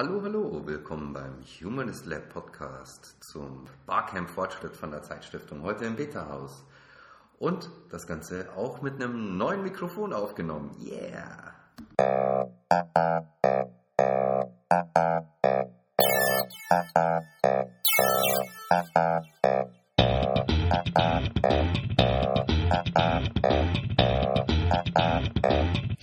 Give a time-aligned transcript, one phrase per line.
[0.00, 5.96] Hallo, hallo, willkommen beim Humanist Lab Podcast zum Barcamp Fortschritt von der Zeitstiftung, heute im
[5.96, 6.64] Beta-Haus.
[7.40, 10.70] Und das Ganze auch mit einem neuen Mikrofon aufgenommen.
[10.80, 11.52] Yeah!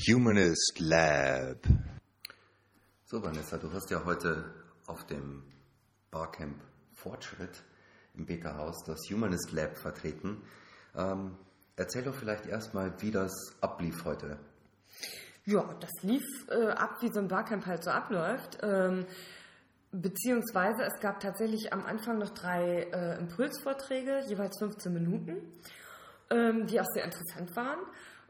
[0.05, 1.74] Humanist Lab.
[3.15, 4.43] So, Vanessa, du hast ja heute
[4.87, 5.41] auf dem
[6.11, 6.61] Barcamp
[6.95, 7.63] Fortschritt
[8.13, 10.41] im Beta-Haus das Humanist Lab vertreten.
[10.97, 11.37] Ähm,
[11.77, 14.37] erzähl doch vielleicht erstmal, wie das ablief heute.
[15.45, 18.57] Ja, das lief äh, ab, wie so ein Barcamp halt so abläuft.
[18.63, 19.05] Ähm,
[19.93, 25.37] beziehungsweise es gab tatsächlich am Anfang noch drei äh, Impulsvorträge, jeweils 15 Minuten,
[26.31, 27.79] ähm, die auch sehr interessant waren.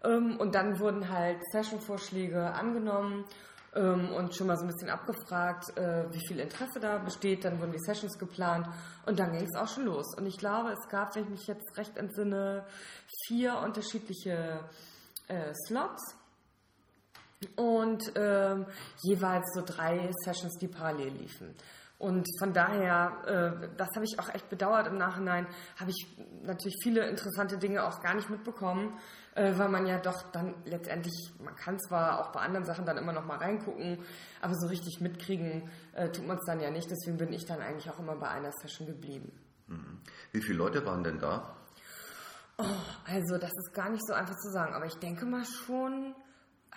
[0.04, 3.26] Ähm, und dann wurden halt Session-Vorschläge angenommen
[3.76, 7.44] und schon mal so ein bisschen abgefragt, äh, wie viel Interesse da besteht.
[7.44, 8.68] Dann wurden die Sessions geplant
[9.06, 10.16] und dann ging es auch schon los.
[10.18, 12.66] Und ich glaube, es gab, wenn ich mich jetzt recht entsinne,
[13.28, 14.62] vier unterschiedliche
[15.28, 16.16] äh, Slots
[17.56, 18.66] und ähm,
[19.04, 21.54] jeweils so drei Sessions, die parallel liefen.
[21.98, 25.48] Und von daher, äh, das habe ich auch echt bedauert im Nachhinein,
[25.80, 26.08] habe ich
[26.44, 28.98] natürlich viele interessante Dinge auch gar nicht mitbekommen,
[29.36, 33.12] weil man ja doch dann letztendlich, man kann zwar auch bei anderen Sachen dann immer
[33.12, 34.00] noch mal reingucken,
[34.42, 36.90] aber so richtig mitkriegen äh, tut man es dann ja nicht.
[36.90, 39.32] Deswegen bin ich dann eigentlich auch immer bei einer Session geblieben.
[39.68, 40.00] Mhm.
[40.32, 41.56] Wie viele Leute waren denn da?
[42.58, 42.64] Oh,
[43.06, 46.16] also das ist gar nicht so einfach zu sagen, aber ich denke mal schon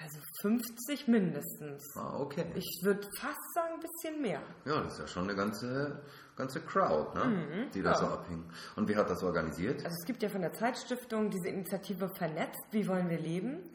[0.00, 1.96] also 50 mindestens.
[1.96, 2.44] Ah, okay.
[2.54, 4.40] Ich würde fast sagen, ein bisschen mehr.
[4.64, 6.02] Ja, das ist ja schon eine ganze,
[6.36, 7.24] ganze Crowd, ne?
[7.24, 7.98] Mhm, die da ja.
[7.98, 8.44] so abhing.
[8.76, 9.84] Und wie hat das organisiert?
[9.84, 13.70] Also es gibt ja von der Zeitstiftung diese Initiative Vernetzt, wie wollen wir leben?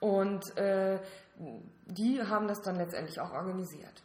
[0.00, 0.98] Und äh,
[1.86, 4.02] die haben das dann letztendlich auch organisiert.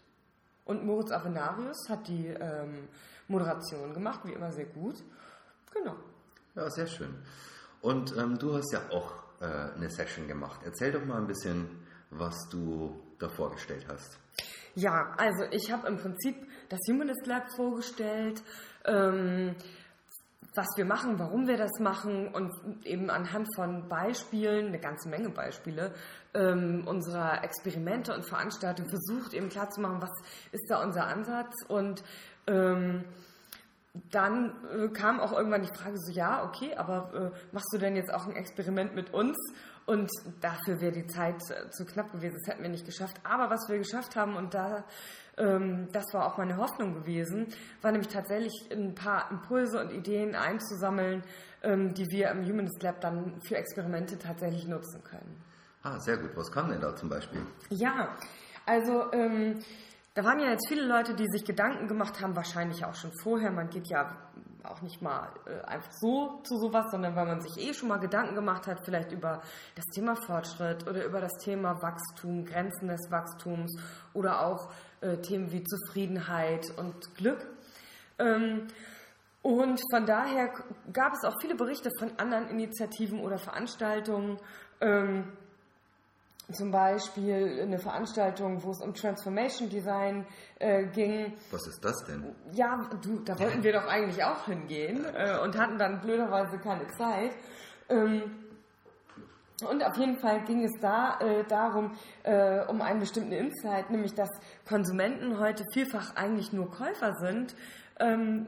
[0.66, 2.88] Und Moritz Avenarius hat die ähm,
[3.28, 5.04] Moderation gemacht, wie immer sehr gut.
[5.74, 5.96] Genau.
[6.56, 7.16] Ja, sehr schön.
[7.82, 10.62] Und ähm, du hast ja auch äh, eine Session gemacht.
[10.64, 11.68] Erzähl doch mal ein bisschen,
[12.12, 14.20] was du da vorgestellt hast.
[14.76, 16.36] Ja, also ich habe im Prinzip
[16.70, 18.42] das Humanist Lab vorgestellt,
[18.86, 19.56] ähm,
[20.54, 22.52] was wir machen, warum wir das machen und
[22.86, 25.94] eben anhand von Beispielen, eine ganze Menge Beispiele,
[26.34, 30.12] ähm, unserer Experimente und Veranstaltungen versucht eben klarzumachen, was
[30.52, 32.04] ist da unser Ansatz und
[32.48, 33.06] ähm,
[33.94, 37.96] dann äh, kam auch irgendwann die Frage so, ja, okay, aber äh, machst du denn
[37.96, 39.38] jetzt auch ein Experiment mit uns?
[39.86, 40.10] Und
[40.40, 43.18] dafür wäre die Zeit äh, zu knapp gewesen, das hätten wir nicht geschafft.
[43.24, 44.86] Aber was wir geschafft haben, und da,
[45.38, 47.48] ähm, das war auch meine Hoffnung gewesen,
[47.82, 51.24] war nämlich tatsächlich ein paar Impulse und Ideen einzusammeln,
[51.62, 55.44] ähm, die wir im Humanist Lab dann für Experimente tatsächlich nutzen können.
[55.84, 56.32] Ah, sehr gut.
[56.36, 57.42] Was kam denn da zum Beispiel?
[57.70, 58.16] Ja,
[58.66, 59.60] also ähm,
[60.14, 63.52] da waren ja jetzt viele Leute, die sich Gedanken gemacht haben, wahrscheinlich auch schon vorher.
[63.52, 64.18] Man geht ja
[64.64, 67.98] auch nicht mal äh, einfach so zu sowas, sondern weil man sich eh schon mal
[67.98, 69.42] Gedanken gemacht hat, vielleicht über
[69.76, 73.74] das Thema Fortschritt oder über das Thema Wachstum, Grenzen des Wachstums
[74.14, 74.70] oder auch
[75.02, 77.48] äh, Themen wie Zufriedenheit und Glück.
[78.20, 78.68] Ähm,
[79.42, 80.52] und von daher
[80.94, 84.38] gab es auch viele Berichte von anderen Initiativen oder Veranstaltungen.
[84.80, 85.32] Ähm,
[86.54, 90.26] zum Beispiel eine Veranstaltung, wo es um Transformation Design
[90.60, 91.34] äh, ging.
[91.52, 92.36] Was ist das denn?
[92.54, 96.88] Ja, du, da wollten wir doch eigentlich auch hingehen äh, und hatten dann blöderweise keine
[96.90, 97.32] Zeit.
[97.90, 98.24] Ähm,
[99.70, 101.92] und auf jeden Fall ging es da äh, darum,
[102.24, 104.30] äh, um einen bestimmten Insight, nämlich dass
[104.68, 107.56] Konsumenten heute vielfach eigentlich nur Käufer sind.
[108.00, 108.48] Ähm,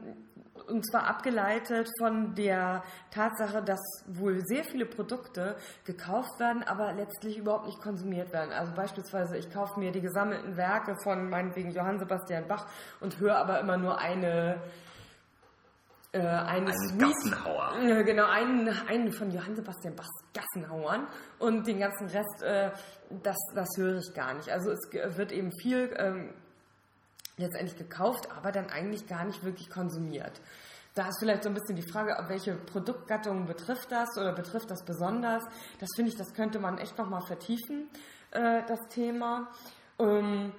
[0.68, 7.38] und zwar abgeleitet von der Tatsache, dass wohl sehr viele Produkte gekauft werden, aber letztlich
[7.38, 8.52] überhaupt nicht konsumiert werden.
[8.52, 12.66] Also beispielsweise, ich kaufe mir die gesammelten Werke von meinetwegen Johann Sebastian Bach
[13.00, 14.60] und höre aber immer nur eine
[16.14, 17.76] äh, einen Gassenhauer.
[17.82, 21.08] Äh, genau, einen, einen von Johann Sebastian Bachs Gassenhauern
[21.40, 22.70] und den ganzen Rest, äh,
[23.22, 24.48] das, das höre ich gar nicht.
[24.48, 26.32] Also es wird eben viel ähm,
[27.36, 30.40] letztendlich gekauft, aber dann eigentlich gar nicht wirklich konsumiert.
[30.94, 34.84] Da ist vielleicht so ein bisschen die Frage, welche Produktgattung betrifft das oder betrifft das
[34.84, 35.42] besonders.
[35.80, 37.88] Das finde ich, das könnte man echt nochmal vertiefen,
[38.30, 39.48] äh, das Thema.
[39.98, 40.52] Ähm,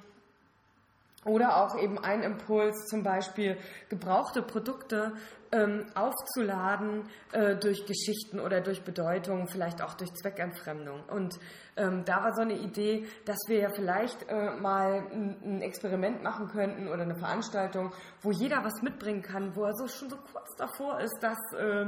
[1.24, 3.58] oder auch eben ein Impuls, zum Beispiel
[3.90, 5.14] gebrauchte Produkte
[5.56, 11.04] ähm, aufzuladen äh, durch Geschichten oder durch Bedeutung, vielleicht auch durch Zweckentfremdung.
[11.08, 11.40] Und
[11.78, 16.24] ähm, da war so eine Idee, dass wir ja vielleicht äh, mal ein, ein, Experiment
[16.24, 20.18] machen könnten oder eine Veranstaltung, wo jeder was mitbringen kann, wo er so schon so
[20.18, 21.86] kurz davor ist, das äh,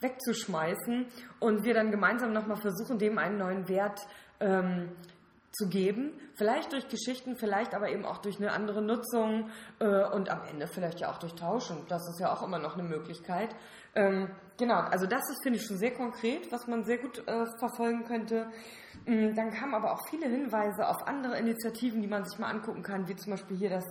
[0.00, 1.06] wegzuschmeißen
[1.40, 4.00] und wir dann gemeinsam nochmal versuchen, dem einen neuen Wert
[4.40, 4.90] ähm,
[5.52, 9.50] zu geben, vielleicht durch Geschichten, vielleicht aber eben auch durch eine andere Nutzung
[9.80, 11.78] äh, und am Ende vielleicht ja auch durch Tauschen.
[11.88, 13.56] Das ist ja auch immer noch eine Möglichkeit.
[13.96, 17.46] Ähm, genau, also das ist, finde ich, schon sehr konkret, was man sehr gut äh,
[17.58, 18.48] verfolgen könnte.
[19.06, 22.82] Ähm, dann kamen aber auch viele Hinweise auf andere Initiativen, die man sich mal angucken
[22.82, 23.84] kann, wie zum Beispiel hier das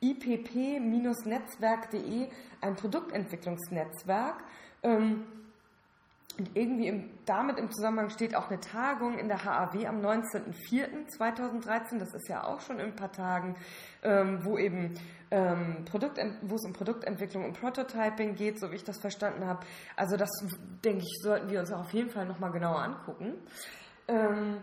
[0.00, 2.28] ipp-netzwerk.de,
[2.60, 4.42] ein Produktentwicklungsnetzwerk.
[4.82, 5.37] Ähm,
[6.38, 11.98] und irgendwie im, damit im Zusammenhang steht auch eine Tagung in der HAW am 19.04.2013,
[11.98, 13.56] das ist ja auch schon in ein paar Tagen,
[14.04, 14.94] ähm, wo eben
[15.32, 19.66] ähm, Produkt, wo es um Produktentwicklung und Prototyping geht, so wie ich das verstanden habe.
[19.96, 20.30] Also das,
[20.84, 23.34] denke ich, sollten wir uns auch auf jeden Fall nochmal genauer angucken.
[24.06, 24.62] Ähm,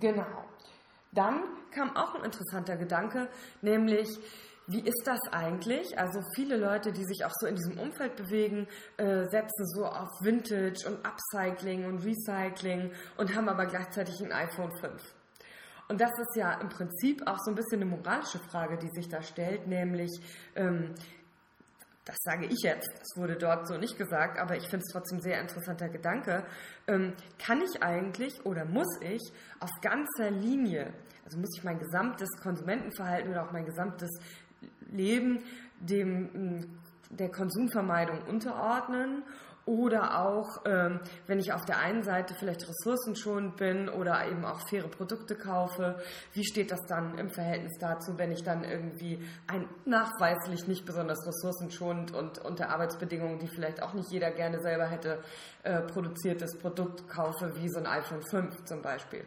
[0.00, 0.44] genau.
[1.12, 3.28] Dann kam auch ein interessanter Gedanke,
[3.62, 4.08] nämlich
[4.66, 5.98] wie ist das eigentlich?
[5.98, 8.66] Also viele Leute, die sich auch so in diesem Umfeld bewegen,
[8.96, 14.72] äh, setzen so auf Vintage und Upcycling und Recycling und haben aber gleichzeitig ein iPhone
[14.80, 15.02] 5.
[15.88, 19.08] Und das ist ja im Prinzip auch so ein bisschen eine moralische Frage, die sich
[19.08, 20.10] da stellt, nämlich,
[20.54, 20.94] ähm,
[22.06, 25.20] das sage ich jetzt, das wurde dort so nicht gesagt, aber ich finde es trotzdem
[25.20, 26.46] sehr interessanter Gedanke,
[26.86, 29.20] ähm, kann ich eigentlich oder muss ich
[29.60, 30.92] auf ganzer Linie,
[31.24, 34.10] also muss ich mein gesamtes Konsumentenverhalten oder auch mein gesamtes
[34.90, 35.40] Leben
[35.80, 36.78] dem,
[37.10, 39.22] der Konsumvermeidung unterordnen
[39.66, 44.60] oder auch, ähm, wenn ich auf der einen Seite vielleicht ressourcenschonend bin oder eben auch
[44.68, 45.98] faire Produkte kaufe,
[46.34, 51.26] wie steht das dann im Verhältnis dazu, wenn ich dann irgendwie ein nachweislich nicht besonders
[51.26, 55.22] ressourcenschonend und unter Arbeitsbedingungen, die vielleicht auch nicht jeder gerne selber hätte,
[55.62, 59.24] äh, produziertes Produkt kaufe, wie so ein iPhone 5 zum Beispiel.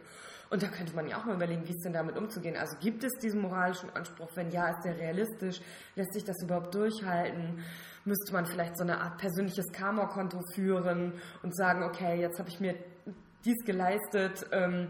[0.50, 2.56] Und da könnte man ja auch mal überlegen, wie es denn damit umzugehen.
[2.56, 4.30] Also gibt es diesen moralischen Anspruch?
[4.34, 5.60] Wenn ja, ist der realistisch?
[5.94, 7.62] Lässt sich das überhaupt durchhalten?
[8.04, 11.12] Müsste man vielleicht so eine Art persönliches Karma-Konto führen
[11.42, 12.74] und sagen, okay, jetzt habe ich mir
[13.44, 14.88] dies geleistet, ähm,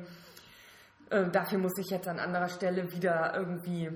[1.11, 3.91] äh, dafür muss ich jetzt an anderer Stelle wieder irgendwie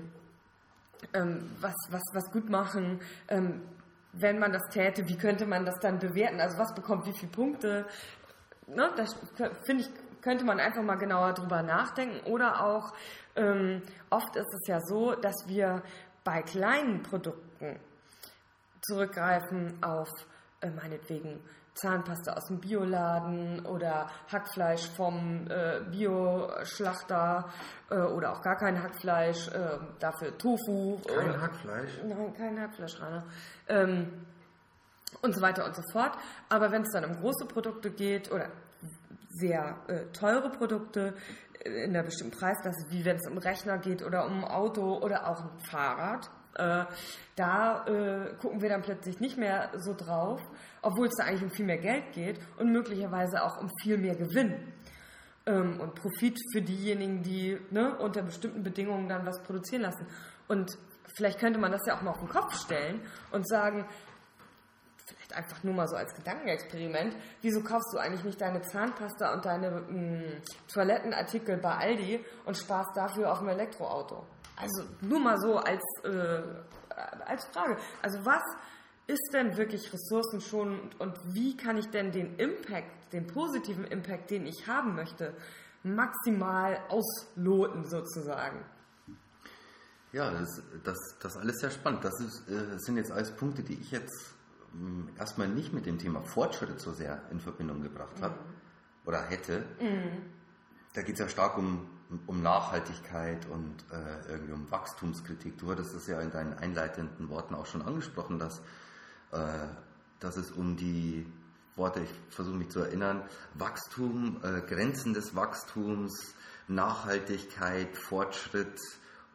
[1.13, 2.99] ähm, was, was, was gut machen.
[3.27, 3.61] Ähm,
[4.13, 6.39] wenn man das täte, wie könnte man das dann bewerten?
[6.39, 7.85] Also was bekommt wie viele Punkte?
[8.67, 9.15] Ne, das
[9.65, 9.89] finde ich
[10.23, 12.25] könnte man einfach mal genauer drüber nachdenken.
[12.31, 12.93] Oder auch,
[13.35, 15.83] ähm, oft ist es ja so, dass wir
[16.23, 17.79] bei kleinen Produkten
[18.81, 20.09] zurückgreifen auf
[20.61, 21.41] äh, meinetwegen
[21.75, 27.49] Zahnpasta aus dem Bioladen oder Hackfleisch vom äh, Bioschlachter
[27.89, 30.99] äh, oder auch gar kein Hackfleisch, äh, dafür Tofu.
[31.07, 31.99] Kein oder, Hackfleisch?
[32.03, 33.23] Nein, kein Hackfleisch, Rainer.
[33.67, 34.25] Ähm,
[35.21, 36.15] und so weiter und so fort.
[36.49, 38.49] Aber wenn es dann um große Produkte geht oder
[39.33, 41.13] sehr äh, teure Produkte
[41.63, 44.97] äh, in einer bestimmten Preisklasse, wie wenn es um Rechner geht oder um ein Auto
[44.99, 46.29] oder auch ein Fahrrad.
[46.55, 46.85] Äh,
[47.35, 50.39] da äh, gucken wir dann plötzlich nicht mehr so drauf,
[50.81, 54.15] obwohl es da eigentlich um viel mehr Geld geht und möglicherweise auch um viel mehr
[54.15, 54.71] Gewinn
[55.45, 60.05] ähm, und Profit für diejenigen, die ne, unter bestimmten Bedingungen dann was produzieren lassen.
[60.47, 60.77] Und
[61.15, 63.01] vielleicht könnte man das ja auch mal auf den Kopf stellen
[63.31, 63.85] und sagen,
[65.33, 69.71] einfach nur mal so als Gedankenexperiment, wieso kaufst du eigentlich nicht deine Zahnpasta und deine
[69.71, 70.41] mh, mm,
[70.71, 74.25] Toilettenartikel bei Aldi und sparst dafür auf ein Elektroauto?
[74.55, 76.41] Also nur mal so als, äh,
[77.25, 77.77] als Frage.
[78.01, 78.43] Also was
[79.07, 84.45] ist denn wirklich ressourcenschonend und wie kann ich denn den Impact, den positiven Impact, den
[84.45, 85.33] ich haben möchte,
[85.83, 88.63] maximal ausloten sozusagen?
[90.13, 92.05] Ja, das, das, das alles sehr spannend.
[92.05, 94.33] Das, ist, äh, das sind jetzt alles Punkte, die ich jetzt
[95.17, 99.07] erstmal nicht mit dem Thema Fortschritte so sehr in Verbindung gebracht habe mhm.
[99.07, 99.65] oder hätte.
[99.79, 100.23] Mhm.
[100.93, 101.87] Da geht es ja stark um,
[102.27, 105.57] um Nachhaltigkeit und äh, irgendwie um Wachstumskritik.
[105.57, 108.59] Du hattest es ja in deinen einleitenden Worten auch schon angesprochen, dass,
[109.31, 109.67] äh,
[110.19, 111.25] dass es um die
[111.75, 113.23] Worte, ich versuche mich zu erinnern,
[113.55, 116.35] Wachstum, äh, Grenzen des Wachstums,
[116.67, 118.79] Nachhaltigkeit, Fortschritt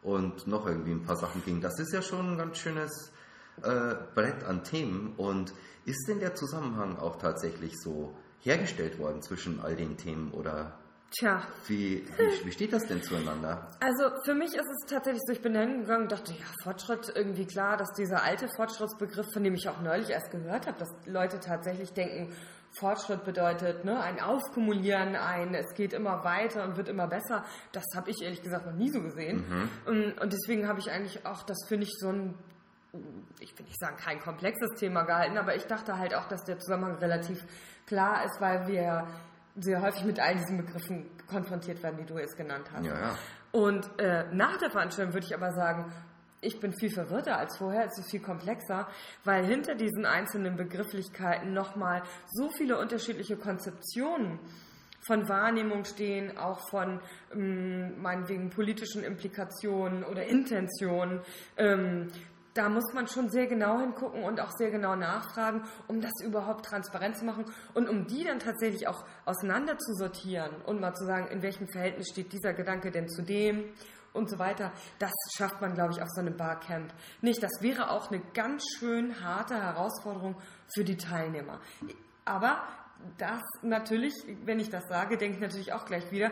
[0.01, 1.59] und noch irgendwie ein paar Sachen ging.
[1.59, 3.11] Das ist ja schon ein ganz schönes
[3.63, 5.13] äh, Brett an Themen.
[5.17, 5.53] Und
[5.85, 10.79] ist denn der Zusammenhang auch tatsächlich so hergestellt worden zwischen all den Themen oder
[11.11, 11.41] Tja.
[11.65, 13.67] Wie, wie, wie, steht das denn zueinander?
[13.79, 17.11] Also für mich ist es tatsächlich so, ich bin da hingegangen und dachte, ja, Fortschritt,
[17.15, 20.89] irgendwie klar, dass dieser alte Fortschrittsbegriff, von dem ich auch neulich erst gehört habe, dass
[21.07, 22.31] Leute tatsächlich denken,
[22.77, 27.43] Fortschritt bedeutet ne, ein Aufkumulieren, ein es geht immer weiter und wird immer besser.
[27.71, 29.69] Das habe ich ehrlich gesagt noch nie so gesehen.
[29.87, 30.13] Mhm.
[30.21, 32.35] Und deswegen habe ich eigentlich auch das finde ich so ein
[33.39, 36.59] ich will nicht sagen, kein komplexes Thema gehalten, aber ich dachte halt auch, dass der
[36.59, 37.43] Zusammenhang relativ
[37.85, 39.07] klar ist, weil wir
[39.55, 42.85] sehr häufig mit all diesen Begriffen konfrontiert werden, die du jetzt genannt hast.
[42.85, 43.15] Ja, ja.
[43.51, 45.91] Und äh, nach der Veranstaltung würde ich aber sagen,
[46.41, 48.87] ich bin viel verwirrter als vorher, es ist viel komplexer,
[49.25, 54.39] weil hinter diesen einzelnen Begrifflichkeiten nochmal so viele unterschiedliche Konzeptionen
[55.01, 57.01] von Wahrnehmung stehen, auch von
[57.33, 61.21] ähm, meinetwegen politischen Implikationen oder Intentionen.
[61.57, 62.07] Ähm,
[62.53, 66.65] da muss man schon sehr genau hingucken und auch sehr genau nachfragen, um das überhaupt
[66.65, 71.05] transparent zu machen und um die dann tatsächlich auch auseinander zu sortieren und mal zu
[71.05, 73.65] sagen, in welchem Verhältnis steht dieser Gedanke denn zu dem
[74.13, 74.71] und so weiter.
[74.97, 77.41] Das schafft man, glaube ich, auf so einem Barcamp nicht.
[77.43, 80.35] Das wäre auch eine ganz schön harte Herausforderung
[80.73, 81.59] für die Teilnehmer.
[82.25, 82.63] Aber
[83.17, 84.13] das natürlich,
[84.43, 86.31] wenn ich das sage, denke ich natürlich auch gleich wieder,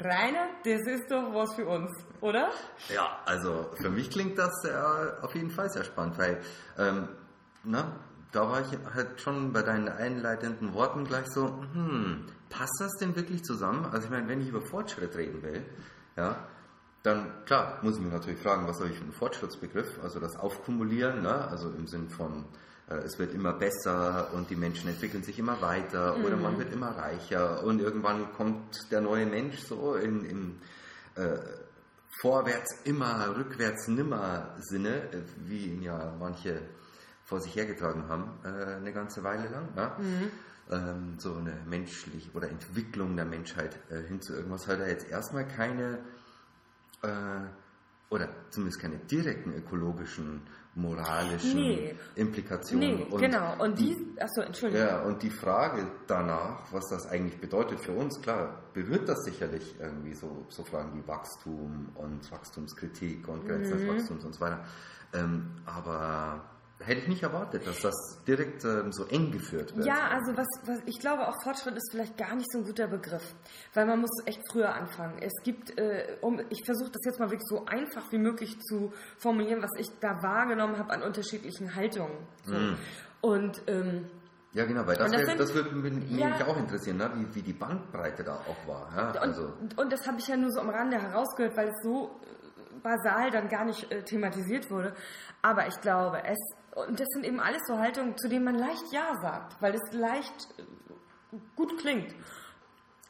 [0.00, 1.90] Rainer, das ist doch was für uns,
[2.20, 2.50] oder?
[2.94, 6.40] Ja, also für mich klingt das äh, auf jeden Fall sehr spannend, weil
[6.76, 7.08] ähm,
[7.64, 7.96] na,
[8.32, 13.16] da war ich halt schon bei deinen einleitenden Worten gleich so, hm, passt das denn
[13.16, 13.86] wirklich zusammen?
[13.86, 15.64] Also ich meine, wenn ich über Fortschritt reden will,
[16.16, 16.36] ja,
[17.02, 20.00] dann klar, muss ich mich natürlich fragen, was habe ich für einen Fortschrittsbegriff?
[20.02, 21.48] Also das Aufkumulieren, ne?
[21.48, 22.44] also im Sinn von
[22.96, 26.24] es wird immer besser und die Menschen entwickeln sich immer weiter mhm.
[26.24, 30.60] oder man wird immer reicher und irgendwann kommt der neue Mensch so in, in
[31.16, 31.38] äh,
[32.20, 36.62] vorwärts immer, rückwärts nimmer Sinne, äh, wie ihn ja manche
[37.24, 39.74] vor sich hergetragen haben, äh, eine ganze Weile lang.
[39.74, 39.92] Ne?
[39.98, 40.30] Mhm.
[40.70, 45.08] Ähm, so eine menschliche oder Entwicklung der Menschheit äh, hin zu irgendwas hat er jetzt
[45.08, 45.98] erstmal keine
[47.02, 47.08] äh,
[48.10, 50.42] oder zumindest keine direkten ökologischen
[50.78, 51.94] moralischen nee.
[52.14, 52.96] Implikationen.
[52.96, 53.62] Nee, und genau.
[53.62, 54.86] Und die, achso, Entschuldigung.
[54.86, 59.74] Ja, und die Frage danach, was das eigentlich bedeutet für uns, klar, berührt das sicherlich
[59.80, 63.78] irgendwie so, so Fragen wie Wachstum und Wachstumskritik und Grenzen mhm.
[63.78, 64.64] des Wachstums und so weiter.
[65.12, 66.42] Ähm, aber
[66.80, 67.94] hätte ich nicht erwartet, dass das
[68.26, 69.86] direkt ähm, so eng geführt wird.
[69.86, 72.86] Ja, also was, was ich glaube, auch Fortschritt ist vielleicht gar nicht so ein guter
[72.86, 73.34] Begriff,
[73.74, 75.18] weil man muss echt früher anfangen.
[75.20, 78.92] Es gibt, äh, um, ich versuche das jetzt mal wirklich so einfach wie möglich zu
[79.18, 82.16] formulieren, was ich da wahrgenommen habe an unterschiedlichen Haltungen.
[82.44, 82.54] So.
[82.54, 82.76] Mm.
[83.20, 84.06] Und ähm,
[84.54, 87.10] ja, genau, weil das, das, wär, das würde mich ja, auch interessieren, ne?
[87.14, 88.88] wie, wie die Bandbreite da auch war.
[88.96, 89.08] Ja?
[89.08, 89.52] Und, also.
[89.76, 93.30] und das habe ich ja nur so am Rande herausgehört, weil es so äh, basal
[93.30, 94.94] dann gar nicht äh, thematisiert wurde.
[95.42, 96.38] Aber ich glaube, es
[96.74, 99.92] und das sind eben alles so Haltungen, zu denen man leicht Ja sagt, weil es
[99.92, 102.14] leicht äh, gut klingt.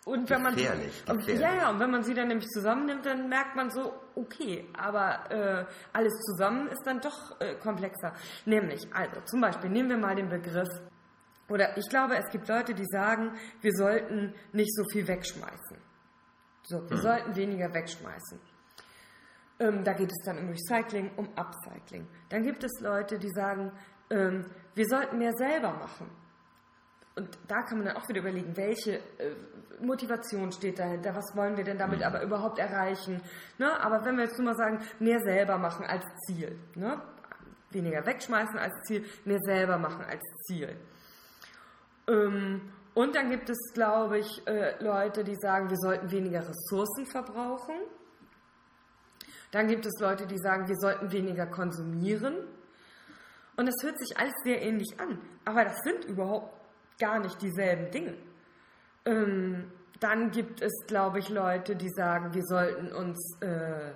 [0.04, 1.42] Und wenn gefährlich, man gefährlich.
[1.42, 5.30] ja ja und wenn man sie dann nämlich zusammennimmt, dann merkt man so okay, aber
[5.30, 8.14] äh, alles zusammen ist dann doch äh, komplexer.
[8.46, 10.68] Nämlich also zum Beispiel nehmen wir mal den Begriff
[11.50, 15.76] oder ich glaube es gibt Leute, die sagen, wir sollten nicht so viel wegschmeißen.
[16.62, 17.02] So, wir hm.
[17.02, 18.40] sollten weniger wegschmeißen.
[19.60, 22.06] Ähm, da geht es dann um Recycling, um Upcycling.
[22.28, 23.72] Dann gibt es Leute, die sagen,
[24.10, 26.08] ähm, wir sollten mehr selber machen.
[27.16, 29.34] Und da kann man dann auch wieder überlegen, welche äh,
[29.80, 32.04] Motivation steht dahinter, was wollen wir denn damit mhm.
[32.04, 33.20] aber überhaupt erreichen.
[33.58, 33.80] Ne?
[33.80, 36.56] Aber wenn wir jetzt nur mal sagen, mehr selber machen als Ziel.
[36.76, 37.00] Ne?
[37.70, 40.76] Weniger wegschmeißen als Ziel, mehr selber machen als Ziel.
[42.06, 47.06] Ähm, und dann gibt es, glaube ich, äh, Leute, die sagen, wir sollten weniger Ressourcen
[47.06, 47.76] verbrauchen.
[49.50, 52.36] Dann gibt es Leute, die sagen, wir sollten weniger konsumieren.
[53.56, 55.18] Und das hört sich alles sehr ähnlich an.
[55.44, 56.54] Aber das sind überhaupt
[56.98, 58.14] gar nicht dieselben Dinge.
[59.04, 63.92] Ähm, dann gibt es, glaube ich, Leute, die sagen, wir sollten uns äh,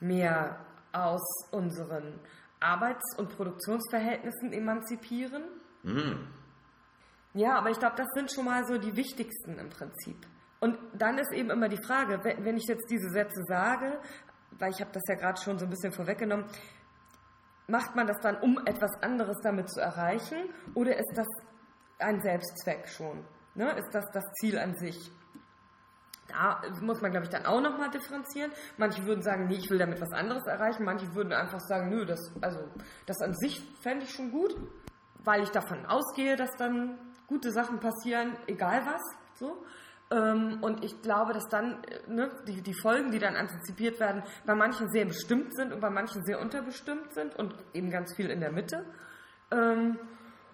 [0.00, 1.22] mehr aus
[1.52, 2.18] unseren
[2.58, 5.44] Arbeits- und Produktionsverhältnissen emanzipieren.
[5.82, 6.26] Mhm.
[7.34, 10.16] Ja, aber ich glaube, das sind schon mal so die wichtigsten im Prinzip.
[10.58, 13.98] Und dann ist eben immer die Frage, wenn ich jetzt diese Sätze sage,
[14.60, 16.46] weil ich habe das ja gerade schon so ein bisschen vorweggenommen,
[17.66, 21.26] macht man das dann, um etwas anderes damit zu erreichen oder ist das
[21.98, 23.24] ein Selbstzweck schon?
[23.54, 23.70] Ne?
[23.72, 25.10] Ist das das Ziel an sich?
[26.28, 28.52] Da muss man, glaube ich, dann auch nochmal differenzieren.
[28.76, 30.84] Manche würden sagen, nee, ich will damit was anderes erreichen.
[30.84, 32.60] Manche würden einfach sagen, nö, das, also,
[33.06, 34.54] das an sich fände ich schon gut,
[35.24, 39.02] weil ich davon ausgehe, dass dann gute Sachen passieren, egal was.
[39.34, 39.64] So.
[40.10, 44.22] Ähm, und ich glaube, dass dann äh, ne, die, die Folgen, die dann antizipiert werden,
[44.44, 48.28] bei manchen sehr bestimmt sind und bei manchen sehr unterbestimmt sind und eben ganz viel
[48.28, 48.84] in der Mitte.
[49.52, 49.98] Ähm,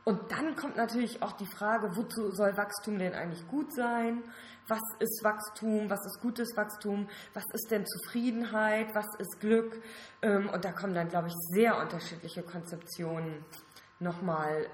[0.04, 4.22] und dann kommt natürlich auch die Frage, wozu soll Wachstum denn eigentlich gut sein?
[4.68, 5.88] Was ist Wachstum?
[5.88, 7.08] Was ist gutes Wachstum?
[7.32, 8.94] Was ist denn Zufriedenheit?
[8.94, 9.80] Was ist Glück?
[10.20, 13.44] Ähm, und da kommen dann, glaube ich, sehr unterschiedliche Konzeptionen
[13.98, 14.66] nochmal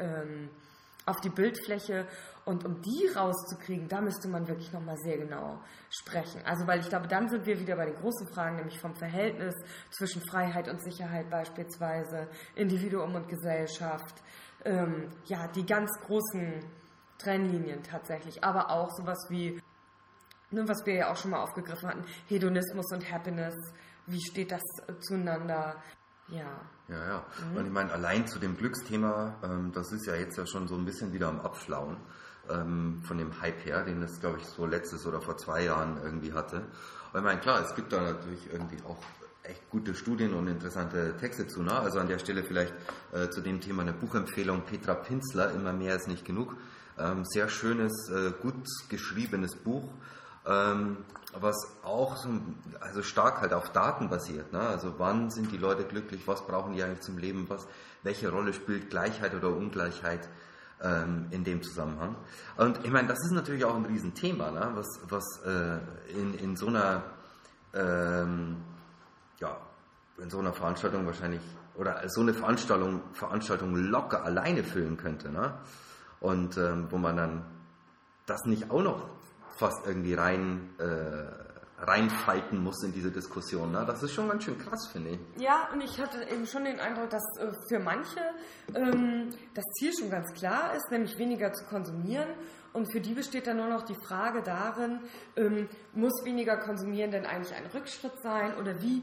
[1.06, 2.06] auf die Bildfläche.
[2.44, 6.42] Und um die rauszukriegen, da müsste man wirklich nochmal sehr genau sprechen.
[6.44, 9.54] Also, weil ich glaube, dann sind wir wieder bei den großen Fragen, nämlich vom Verhältnis
[9.90, 14.22] zwischen Freiheit und Sicherheit beispielsweise, Individuum und Gesellschaft.
[14.64, 16.64] Ähm, ja, die ganz großen
[17.18, 18.42] Trennlinien tatsächlich.
[18.42, 19.60] Aber auch sowas wie,
[20.50, 23.54] ne, was wir ja auch schon mal aufgegriffen hatten, Hedonismus und Happiness.
[24.06, 24.62] Wie steht das
[25.00, 25.76] zueinander?
[26.28, 26.60] Ja.
[26.88, 27.26] Ja, ja.
[27.50, 27.56] Mhm.
[27.56, 30.74] Und ich meine, allein zu dem Glücksthema, ähm, das ist ja jetzt ja schon so
[30.74, 31.96] ein bisschen wieder am Abschlauen.
[32.52, 35.98] Ähm, von dem Hype her, den das, glaube ich, so letztes oder vor zwei Jahren
[36.02, 36.62] irgendwie hatte.
[37.10, 38.98] Aber ich meine, klar, es gibt da natürlich irgendwie auch
[39.42, 41.62] echt gute Studien und interessante Texte zu.
[41.62, 41.72] Ne?
[41.72, 42.72] Also an der Stelle vielleicht
[43.12, 46.56] äh, zu dem Thema eine Buchempfehlung Petra Pinzler, immer mehr ist nicht genug.
[46.98, 48.54] Ähm, sehr schönes, äh, gut
[48.88, 49.88] geschriebenes Buch,
[50.46, 50.98] ähm,
[51.38, 52.28] was auch so,
[52.80, 54.52] also stark halt auf Daten basiert.
[54.52, 54.60] Ne?
[54.60, 57.66] Also wann sind die Leute glücklich, was brauchen die eigentlich zum Leben, was,
[58.02, 60.28] welche Rolle spielt Gleichheit oder Ungleichheit
[60.82, 62.16] ähm, in dem Zusammenhang.
[62.56, 64.72] Und ich meine, das ist natürlich auch ein Riesenthema, ne?
[64.74, 65.78] was, was äh,
[66.18, 67.02] in, in so einer
[67.74, 68.56] ähm,
[69.38, 69.56] ja,
[70.18, 71.42] in so einer Veranstaltung wahrscheinlich
[71.74, 75.30] oder so eine Veranstaltung, Veranstaltung locker alleine füllen könnte.
[75.30, 75.54] Ne?
[76.20, 77.44] Und ähm, wo man dann
[78.26, 79.08] das nicht auch noch
[79.56, 81.41] fast irgendwie rein, äh,
[81.82, 83.72] reinfalten muss in diese Diskussion.
[83.72, 83.84] Ne?
[83.86, 85.42] Das ist schon ganz schön krass, finde ich.
[85.42, 88.20] Ja, und ich hatte eben schon den Eindruck, dass äh, für manche
[88.74, 92.28] ähm, das Ziel schon ganz klar ist, nämlich weniger zu konsumieren.
[92.72, 95.00] Und für die besteht dann nur noch die Frage darin,
[95.36, 99.02] ähm, muss weniger konsumieren denn eigentlich ein Rückschritt sein oder wie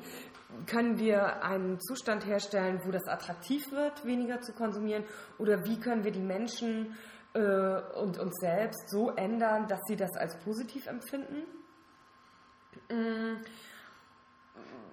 [0.66, 5.04] können wir einen Zustand herstellen, wo das attraktiv wird, weniger zu konsumieren?
[5.38, 6.98] Oder wie können wir die Menschen
[7.34, 11.44] äh, und uns selbst so ändern, dass sie das als positiv empfinden?
[12.90, 13.38] Mm.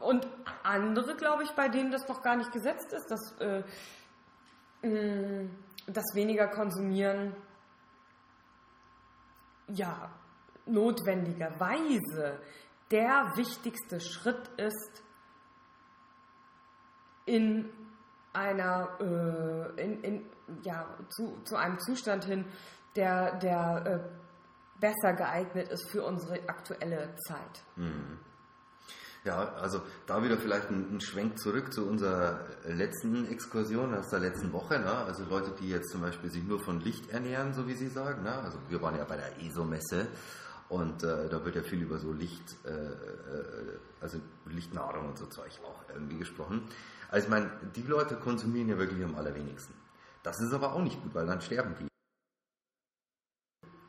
[0.00, 0.26] Und
[0.62, 3.62] andere, glaube ich, bei denen das noch gar nicht gesetzt ist, dass, äh,
[4.86, 5.50] mm,
[5.86, 7.34] dass weniger konsumieren
[9.68, 10.10] ja
[10.66, 12.40] notwendigerweise
[12.90, 15.02] der wichtigste Schritt ist,
[17.24, 17.68] in
[18.32, 20.26] einer, äh, in, in,
[20.62, 22.44] ja, zu, zu einem Zustand hin,
[22.94, 24.25] der, der äh,
[24.80, 27.62] besser geeignet ist für unsere aktuelle Zeit.
[27.76, 28.18] Mhm.
[29.24, 34.20] Ja, also da wieder vielleicht ein, ein, Schwenk zurück zu unserer letzten Exkursion aus der
[34.20, 34.78] letzten Woche.
[34.78, 34.92] Ne?
[34.92, 38.22] Also Leute, die jetzt zum Beispiel sich nur von Licht ernähren, so wie Sie sagen.
[38.22, 38.32] Ne?
[38.32, 40.06] Also wir waren ja bei der ESO-Messe
[40.68, 45.26] und äh, da wird ja viel über so Licht, äh, äh also Lichtnahrung und so
[45.26, 46.62] Zeug auch irgendwie gesprochen.
[47.10, 49.74] Also ich meine, die Leute konsumieren ja wirklich am allerwenigsten.
[50.22, 51.95] Das ist aber auch nicht gut, weil dann sterben die.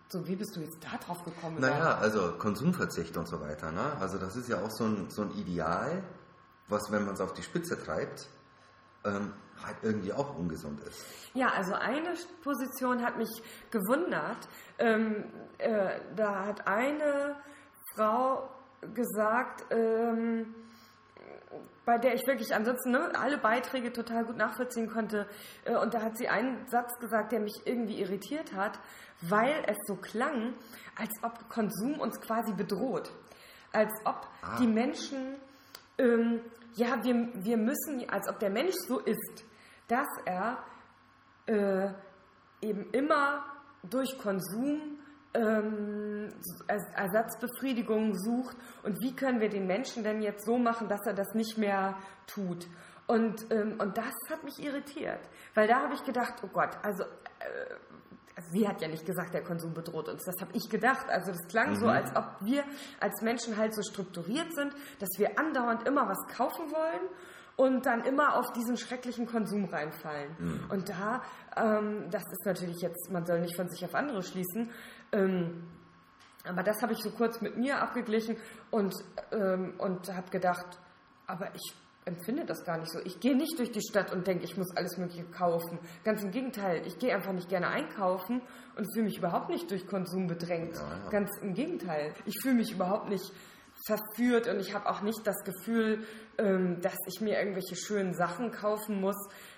[0.10, 1.60] So, wie bist du jetzt da drauf gekommen?
[1.60, 3.72] Naja, also Konsumverzicht und so weiter.
[3.72, 3.98] Ne?
[4.00, 6.02] Also das ist ja auch so ein, so ein Ideal,
[6.70, 8.28] was, wenn man es auf die Spitze treibt,
[9.04, 9.34] ähm,
[9.66, 11.04] halt irgendwie auch ungesund ist.
[11.34, 13.30] Ja, also eine Position hat mich
[13.70, 14.48] gewundert.
[14.80, 15.26] Ähm,
[15.58, 17.36] äh, da hat eine
[17.96, 18.50] Frau
[18.94, 20.56] gesagt, ähm,
[21.86, 25.26] bei der ich wirklich ansonsten ne, alle Beiträge total gut nachvollziehen konnte.
[25.64, 28.80] Äh, und da hat sie einen Satz gesagt, der mich irgendwie irritiert hat,
[29.22, 30.54] weil es so klang,
[30.96, 33.12] als ob Konsum uns quasi bedroht.
[33.72, 34.58] Als ob ah.
[34.60, 35.36] die Menschen,
[35.98, 36.42] ähm,
[36.76, 39.46] ja, wir, wir müssen, als ob der Mensch so ist,
[39.88, 40.64] dass er
[41.48, 41.90] äh,
[42.62, 43.46] eben immer
[43.84, 45.00] durch Konsum
[45.34, 46.34] ähm,
[46.96, 51.34] Ersatzbefriedigung sucht und wie können wir den Menschen denn jetzt so machen, dass er das
[51.34, 52.68] nicht mehr tut.
[53.08, 55.20] Und, ähm, und das hat mich irritiert,
[55.54, 57.76] weil da habe ich gedacht, oh Gott, also, äh,
[58.36, 61.10] also sie hat ja nicht gesagt, der Konsum bedroht uns, das habe ich gedacht.
[61.10, 61.76] Also das klang mhm.
[61.78, 62.64] so, als ob wir
[63.00, 67.10] als Menschen halt so strukturiert sind, dass wir andauernd immer was kaufen wollen
[67.56, 70.36] und dann immer auf diesen schrecklichen Konsum reinfallen.
[70.38, 70.66] Mhm.
[70.70, 71.24] Und da,
[71.56, 74.70] ähm, das ist natürlich jetzt, man soll nicht von sich auf andere schließen,
[75.12, 75.64] ähm,
[76.48, 78.38] aber das habe ich so kurz mit mir abgeglichen
[78.72, 78.94] und,
[79.32, 80.80] ähm, und habe gedacht,
[81.26, 81.74] aber ich
[82.08, 83.00] empfinde das gar nicht so.
[83.04, 85.80] Ich gehe nicht durch die Stadt und denke, ich muss alles Mögliche kaufen.
[86.04, 88.42] Ganz im Gegenteil, ich gehe einfach nicht gerne einkaufen
[88.76, 90.76] und fühle mich überhaupt nicht durch Konsum bedrängt.
[90.76, 91.10] Ja, ja.
[91.10, 92.14] Ganz im Gegenteil.
[92.26, 93.32] Ich fühle mich überhaupt nicht
[93.86, 96.04] verführt und ich habe auch nicht das Gefühl,
[96.38, 99.18] ähm, dass ich mir irgendwelche schönen Sachen kaufen muss,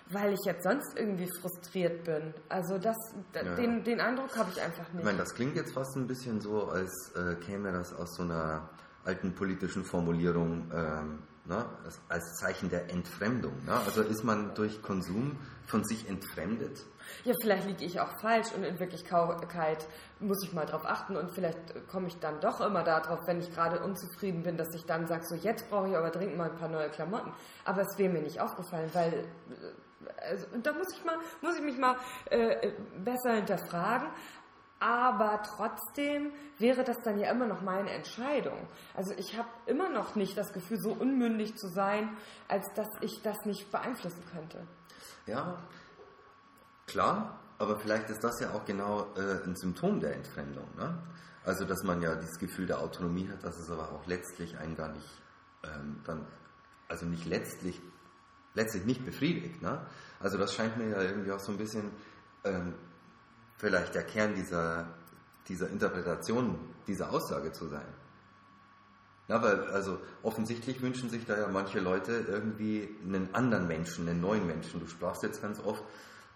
[0.10, 2.34] weil ich jetzt sonst irgendwie frustriert bin.
[2.50, 2.98] Also das,
[3.34, 5.00] ja, den, den Eindruck habe ich einfach nicht.
[5.00, 8.24] Ich meine, das klingt jetzt fast ein bisschen so, als äh, käme das aus so
[8.24, 8.70] einer
[9.06, 11.66] alten politischen Formulierung ähm, ne,
[12.08, 13.66] als Zeichen der Entfremdung.
[13.66, 13.74] Ne?
[13.74, 16.86] Also ist man durch Konsum von sich entfremdet?
[17.26, 19.88] Ja, vielleicht liege ich auch falsch und in Wirklichkeit
[20.20, 21.58] muss ich mal drauf achten und vielleicht
[21.88, 25.24] komme ich dann doch immer darauf, wenn ich gerade unzufrieden bin, dass ich dann sage,
[25.26, 27.34] so jetzt brauche ich aber dringend mal ein paar neue Klamotten.
[27.66, 29.24] Aber es wäre mir nicht aufgefallen, weil äh,
[30.22, 31.98] also, da muss ich mal, muss ich mich mal
[32.30, 32.72] äh,
[33.04, 34.08] besser hinterfragen.
[34.80, 38.68] Aber trotzdem wäre das dann ja immer noch meine Entscheidung.
[38.96, 42.16] Also ich habe immer noch nicht das Gefühl, so unmündig zu sein,
[42.48, 44.66] als dass ich das nicht beeinflussen könnte.
[45.26, 45.62] Ja,
[46.88, 50.68] klar, aber vielleicht ist das ja auch genau äh, ein Symptom der Entfremdung.
[50.78, 50.98] Ne?
[51.44, 54.76] Also dass man ja dieses Gefühl der Autonomie hat, dass es aber auch letztlich einen
[54.76, 55.22] gar nicht
[55.64, 56.26] ähm, dann,
[56.88, 57.82] also nicht letztlich,
[58.54, 59.62] letztlich nicht befriedigt.
[59.62, 59.86] Ne?
[60.22, 61.92] Also das scheint mir ja irgendwie auch so ein bisschen
[62.46, 62.76] ähm,
[63.60, 64.88] vielleicht der Kern dieser,
[65.48, 67.86] dieser Interpretation dieser Aussage zu sein.
[69.28, 74.22] Ja, weil also offensichtlich wünschen sich da ja manche Leute irgendwie einen anderen Menschen, einen
[74.22, 74.80] neuen Menschen.
[74.80, 75.84] Du sprachst jetzt ganz oft,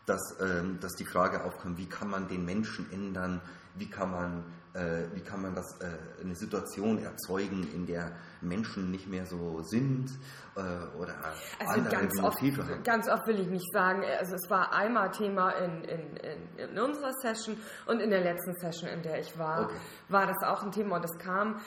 [0.05, 3.41] dass, ähm, dass die Frage aufkommt, wie kann man den Menschen ändern,
[3.75, 8.11] wie kann man, äh, wie kann man das, äh, eine Situation erzeugen, in der
[8.41, 10.11] Menschen nicht mehr so sind
[10.55, 10.61] äh,
[10.97, 11.15] oder
[11.59, 12.83] also andere ganz oft, haben.
[12.83, 16.79] Ganz oft will ich nicht sagen, also es war einmal Thema in, in, in, in
[16.79, 19.75] unserer Session und in der letzten Session, in der ich war, okay.
[20.09, 21.59] war das auch ein Thema und es kam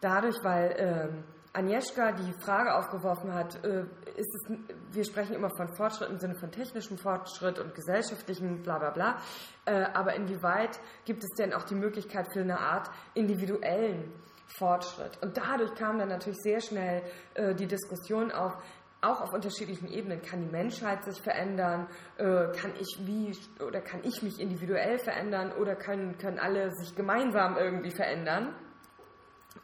[0.00, 1.24] dadurch, weil ähm,
[1.54, 3.84] Agnieszka die Frage aufgeworfen hat, äh,
[4.16, 4.56] ist es,
[4.90, 9.18] wir sprechen immer von Fortschritt im Sinne von technischem Fortschritt und gesellschaftlichem bla bla bla,
[9.66, 14.12] äh, aber inwieweit gibt es denn auch die Möglichkeit für eine Art individuellen
[14.46, 15.18] Fortschritt?
[15.20, 17.02] Und dadurch kam dann natürlich sehr schnell
[17.34, 18.56] äh, die Diskussion auf,
[19.02, 20.22] auch auf unterschiedlichen Ebenen.
[20.22, 21.88] Kann die Menschheit sich verändern?
[22.16, 27.56] kann ich wie oder kann ich mich individuell verändern oder können, können alle sich gemeinsam
[27.56, 28.54] irgendwie verändern?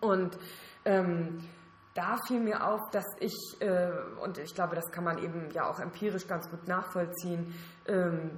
[0.00, 0.36] Und
[0.84, 1.38] ähm,
[1.98, 3.90] da fiel mir auf, dass ich, äh,
[4.22, 7.52] und ich glaube, das kann man eben ja auch empirisch ganz gut nachvollziehen,
[7.88, 8.30] ähm,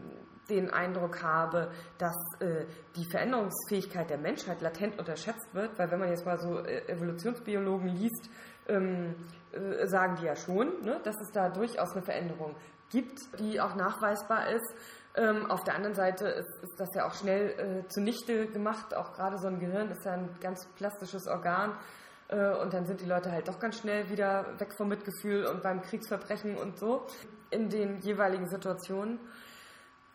[0.48, 2.64] den Eindruck habe, dass äh,
[2.96, 7.88] die Veränderungsfähigkeit der Menschheit latent unterschätzt wird, weil wenn man jetzt mal so äh, Evolutionsbiologen
[7.88, 8.30] liest,
[8.66, 9.14] ähm,
[9.52, 12.56] äh, sagen die ja schon, ne, dass es da durchaus eine Veränderung
[12.88, 14.74] gibt, die auch nachweisbar ist.
[15.16, 17.50] Ähm, auf der anderen Seite ist, ist das ja auch schnell
[17.84, 18.94] äh, zunichte gemacht.
[18.94, 21.74] Auch gerade so ein Gehirn ist ja ein ganz plastisches Organ.
[22.30, 25.62] Äh, und dann sind die Leute halt doch ganz schnell wieder weg vom Mitgefühl und
[25.62, 27.06] beim Kriegsverbrechen und so
[27.50, 29.18] in den jeweiligen Situationen.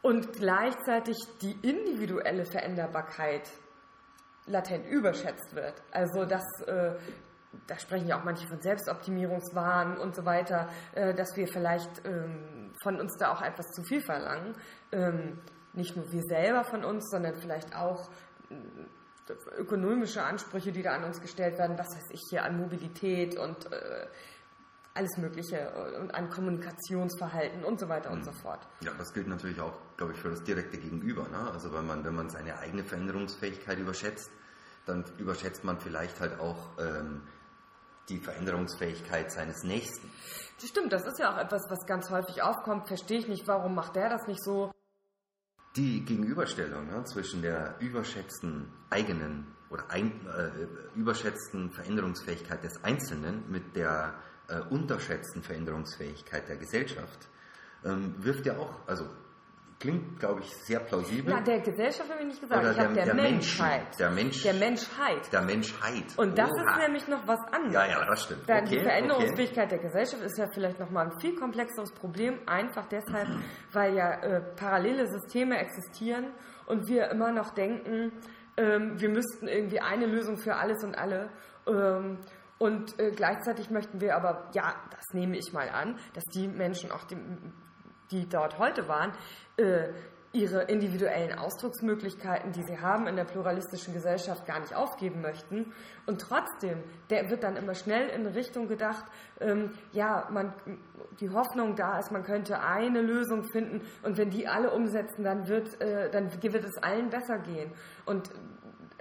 [0.02, 3.50] Und gleichzeitig die individuelle Veränderbarkeit
[4.46, 5.74] latent überschätzt wird.
[5.92, 6.96] Also dass äh,
[7.68, 12.74] da sprechen ja auch manche von Selbstoptimierungswahn und so weiter, äh, dass wir vielleicht ähm,
[12.84, 14.56] von uns da auch etwas zu viel verlangen.
[14.92, 15.42] Ähm,
[15.74, 18.10] nicht nur wir selber von uns, sondern vielleicht auch
[19.58, 23.72] ökonomische Ansprüche, die da an uns gestellt werden, was weiß ich hier an Mobilität und
[23.72, 24.08] äh,
[24.96, 28.18] alles Mögliche und an Kommunikationsverhalten und so weiter mhm.
[28.18, 28.66] und so fort.
[28.82, 31.28] Ja, das gilt natürlich auch, glaube ich, für das direkte Gegenüber.
[31.28, 31.52] Ne?
[31.52, 34.32] Also wenn man, wenn man seine eigene Veränderungsfähigkeit überschätzt,
[34.86, 37.24] dann überschätzt man vielleicht halt auch ähm,
[38.08, 40.10] die Veränderungsfähigkeit seines Nächsten.
[40.62, 42.88] Das stimmt, das ist ja auch etwas, was ganz häufig aufkommt.
[42.88, 44.72] Verstehe ich nicht, warum macht der das nicht so?
[45.76, 53.76] Die Gegenüberstellung ne, zwischen der überschätzten eigenen oder ein, äh, überschätzten Veränderungsfähigkeit des Einzelnen mit
[53.76, 54.14] der
[54.48, 57.28] äh, unterschätzten Veränderungsfähigkeit der Gesellschaft
[57.84, 59.06] ähm, wirft ja auch, also
[59.86, 61.32] klingt, glaube ich, sehr plausibel.
[61.32, 62.62] Ja, der Gesellschaft habe ich nicht gesagt.
[62.62, 63.84] Oder ich habe der, der, Menschheit.
[63.84, 65.34] Menschen, der, Mensch, der Menschheit.
[65.34, 66.18] Der Menschheit.
[66.18, 66.72] Und das Oha.
[66.72, 67.74] ist nämlich noch was anderes.
[67.74, 68.42] Ja, ja, das stimmt.
[68.44, 69.78] Okay, die Veränderungsfähigkeit okay.
[69.78, 73.28] der Gesellschaft ist ja vielleicht nochmal ein viel komplexeres Problem, einfach deshalb,
[73.72, 76.32] weil ja äh, parallele Systeme existieren
[76.66, 78.12] und wir immer noch denken,
[78.58, 81.30] ähm, wir müssten irgendwie eine Lösung für alles und alle.
[81.68, 82.20] Ähm,
[82.58, 86.90] und äh, gleichzeitig möchten wir aber, ja, das nehme ich mal an, dass die Menschen
[86.92, 87.18] auch die,
[88.12, 89.12] die dort heute waren,
[89.58, 89.90] äh,
[90.36, 95.72] ihre individuellen Ausdrucksmöglichkeiten, die sie haben in der pluralistischen Gesellschaft, gar nicht aufgeben möchten.
[96.06, 99.06] Und trotzdem, der wird dann immer schnell in Richtung gedacht,
[99.40, 100.54] ähm, ja, man,
[101.22, 105.48] die Hoffnung da ist, man könnte eine Lösung finden und wenn die alle umsetzen, dann
[105.48, 107.72] wird, äh, dann wird es allen besser gehen.
[108.06, 108.30] Und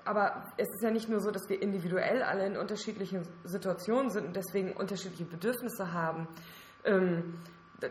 [0.07, 4.27] aber es ist ja nicht nur so, dass wir individuell alle in unterschiedlichen Situationen sind
[4.27, 6.29] und deswegen unterschiedliche Bedürfnisse haben.
[6.85, 7.39] Ähm,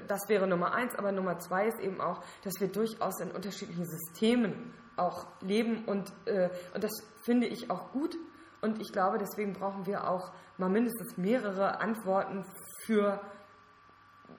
[0.08, 3.86] das wäre Nummer eins, aber Nummer zwei ist eben auch, dass wir durchaus in unterschiedlichen
[3.86, 6.91] Systemen auch leben und, äh, und das
[7.24, 8.15] finde ich auch gut
[8.62, 12.46] und ich glaube, deswegen brauchen wir auch mal mindestens mehrere Antworten
[12.86, 13.19] für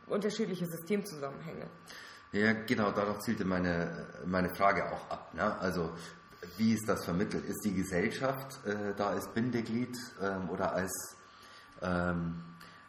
[0.06, 1.66] unterschiedliche Systemzusammenhänge.
[2.32, 5.34] Ja, genau, darauf zielte meine, meine Frage auch ab.
[5.34, 5.56] Ne?
[5.60, 5.92] Also,
[6.56, 7.44] wie ist das vermittelt?
[7.44, 11.16] Ist die Gesellschaft äh, da als Bindeglied ähm, oder als
[11.82, 12.42] ähm,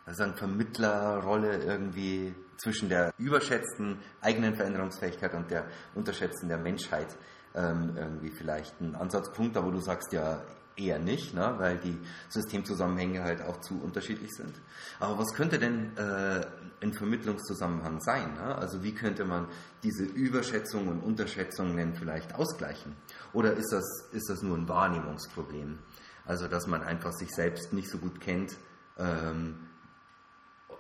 [0.06, 7.18] also Vermittlerrolle irgendwie zwischen der überschätzten eigenen Veränderungsfähigkeit und der unterschätzten der Menschheit
[7.54, 10.42] ähm, irgendwie vielleicht ein Ansatzpunkt, da wo du sagst ja
[10.78, 11.98] eher nicht, ne, weil die
[12.30, 14.54] Systemzusammenhänge halt auch zu unterschiedlich sind.
[15.00, 16.46] Aber was könnte denn äh,
[16.82, 18.34] ein Vermittlungszusammenhang sein?
[18.34, 18.56] Ne?
[18.56, 19.48] Also wie könnte man
[19.84, 22.96] diese Überschätzungen und Unterschätzungen vielleicht ausgleichen?
[23.32, 25.80] Oder ist das, ist das nur ein Wahrnehmungsproblem?
[26.26, 28.58] Also dass man einfach sich selbst nicht so gut kennt,
[28.98, 29.70] ähm,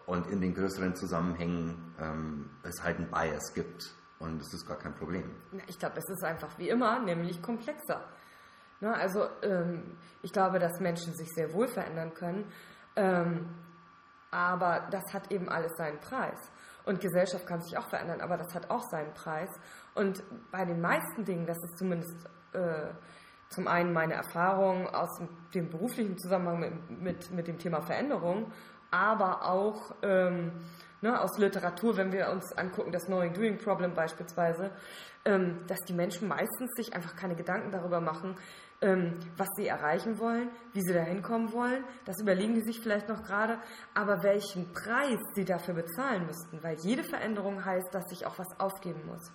[0.06, 3.94] und in den größeren Zusammenhängen ähm, es halt ein Bias gibt.
[4.20, 5.30] Und das ist gar kein Problem.
[5.68, 8.02] Ich glaube, es ist einfach wie immer, nämlich komplexer.
[8.80, 8.94] Ne?
[8.94, 12.46] Also ähm, ich glaube, dass Menschen sich sehr wohl verändern können,
[12.96, 13.50] ähm,
[14.32, 16.40] aber das hat eben alles seinen Preis.
[16.86, 19.50] Und Gesellschaft kann sich auch verändern, aber das hat auch seinen Preis.
[19.96, 22.94] Und bei den meisten Dingen, das ist zumindest äh,
[23.50, 25.10] zum einen meine Erfahrungen aus
[25.54, 28.52] dem beruflichen Zusammenhang mit, mit, mit dem Thema Veränderung,
[28.96, 30.54] aber auch ähm,
[31.02, 34.72] ne, aus Literatur, wenn wir uns angucken, das Knowing Doing Problem beispielsweise,
[35.26, 38.36] ähm, dass die Menschen meistens sich einfach keine Gedanken darüber machen,
[38.82, 41.84] ähm, was sie erreichen wollen, wie sie da hinkommen wollen.
[42.06, 43.60] Das überlegen die sich vielleicht noch gerade,
[43.94, 48.60] aber welchen Preis sie dafür bezahlen müssten, weil jede Veränderung heißt, dass sich auch was
[48.60, 49.32] aufgeben muss.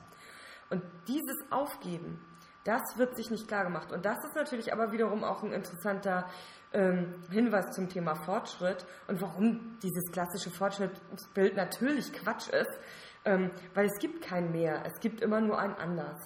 [0.70, 2.18] Und dieses Aufgeben,
[2.64, 3.92] das wird sich nicht klar gemacht.
[3.92, 6.26] Und das ist natürlich aber wiederum auch ein interessanter
[6.72, 12.78] ähm, Hinweis zum Thema Fortschritt und warum dieses klassische Fortschrittsbild natürlich Quatsch ist,
[13.24, 16.18] ähm, weil es gibt kein Mehr, es gibt immer nur ein Anders.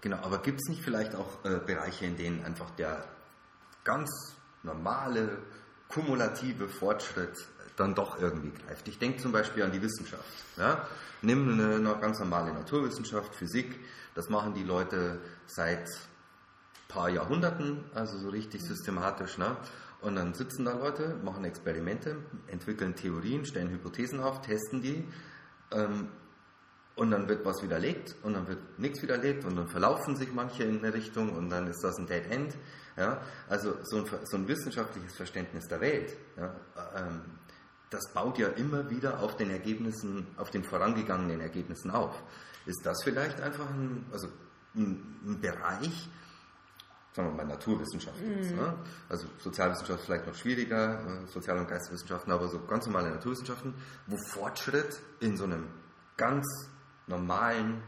[0.00, 3.04] Genau, aber gibt es nicht vielleicht auch äh, Bereiche, in denen einfach der
[3.84, 5.38] ganz normale,
[5.88, 7.36] kumulative Fortschritt
[7.76, 8.86] dann doch irgendwie greift?
[8.88, 10.24] Ich denke zum Beispiel an die Wissenschaft.
[10.56, 10.86] Ja?
[11.22, 13.80] Nimm eine, ganz normale Naturwissenschaft, Physik,
[14.14, 15.88] das machen die Leute seit
[16.88, 19.38] paar Jahrhunderten, also so richtig systematisch.
[19.38, 19.56] Ne?
[20.00, 22.16] Und dann sitzen da Leute, machen Experimente,
[22.48, 25.08] entwickeln Theorien, stellen Hypothesen auf, testen die.
[25.72, 26.08] Ähm,
[26.96, 30.64] und dann wird was widerlegt und dann wird nichts widerlegt und dann verlaufen sich manche
[30.64, 32.56] in eine Richtung und dann ist das ein Dead End.
[32.96, 33.20] Ja?
[33.48, 36.54] Also so ein, so ein wissenschaftliches Verständnis der Welt, ja?
[36.96, 37.20] ähm,
[37.90, 42.22] das baut ja immer wieder auf den Ergebnissen, auf den vorangegangenen Ergebnissen auf.
[42.64, 44.28] Ist das vielleicht einfach ein, also
[44.74, 46.08] ein, ein Bereich,
[47.16, 48.74] sagen wir mal Naturwissenschaften jetzt, ne?
[49.08, 53.74] also Sozialwissenschaft vielleicht noch schwieriger, äh, Sozial- und Geisteswissenschaften, aber so ganz normale Naturwissenschaften,
[54.06, 55.66] wo Fortschritt in so einem
[56.16, 56.46] ganz
[57.06, 57.82] normalen,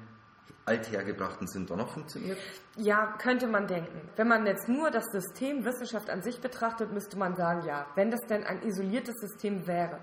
[0.64, 2.38] althergebrachten Sinn doch noch funktioniert?
[2.76, 4.00] Ja, könnte man denken.
[4.16, 8.10] Wenn man jetzt nur das System Wissenschaft an sich betrachtet, müsste man sagen, ja, wenn
[8.10, 9.98] das denn ein isoliertes System wäre.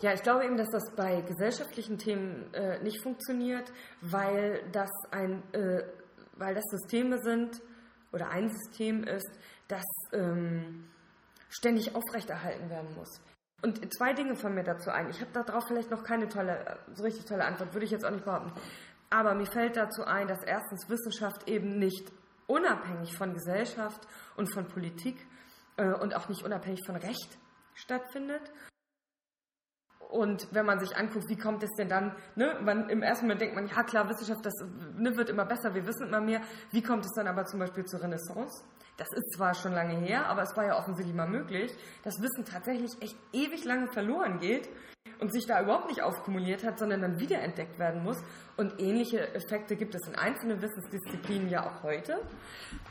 [0.00, 3.70] Ja, ich glaube eben, dass das bei gesellschaftlichen Themen äh, nicht funktioniert,
[4.00, 5.82] weil das ein, äh,
[6.36, 7.60] weil das Systeme sind
[8.12, 9.30] oder ein System ist,
[9.68, 10.88] das ähm,
[11.48, 13.20] ständig aufrechterhalten werden muss.
[13.62, 15.10] Und zwei Dinge fallen mir dazu ein.
[15.10, 18.10] Ich habe darauf vielleicht noch keine tolle, so richtig tolle Antwort, würde ich jetzt auch
[18.10, 18.52] nicht behaupten.
[19.10, 22.10] Aber mir fällt dazu ein, dass erstens Wissenschaft eben nicht
[22.46, 24.00] unabhängig von Gesellschaft
[24.36, 25.26] und von Politik
[25.76, 27.38] äh, und auch nicht unabhängig von Recht
[27.74, 28.50] stattfindet.
[30.10, 33.40] Und wenn man sich anguckt, wie kommt es denn dann, ne, man, im ersten Moment
[33.40, 34.54] denkt man, ja klar, Wissenschaft das,
[34.96, 36.40] ne, wird immer besser, wir wissen immer mehr.
[36.72, 38.64] Wie kommt es dann aber zum Beispiel zur Renaissance?
[38.96, 42.44] Das ist zwar schon lange her, aber es war ja offensichtlich mal möglich, dass Wissen
[42.44, 44.68] tatsächlich echt ewig lange verloren geht
[45.20, 48.18] und sich da überhaupt nicht aufkumuliert hat, sondern dann wiederentdeckt werden muss.
[48.56, 52.20] Und ähnliche Effekte gibt es in einzelnen Wissensdisziplinen ja auch heute.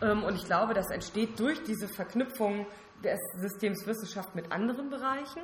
[0.01, 2.65] Ähm, und ich glaube, das entsteht durch diese Verknüpfung
[3.03, 5.43] des Systems Wissenschaft mit anderen Bereichen.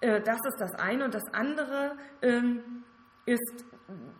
[0.00, 1.04] Äh, das ist das eine.
[1.04, 2.84] Und das andere ähm,
[3.26, 3.64] ist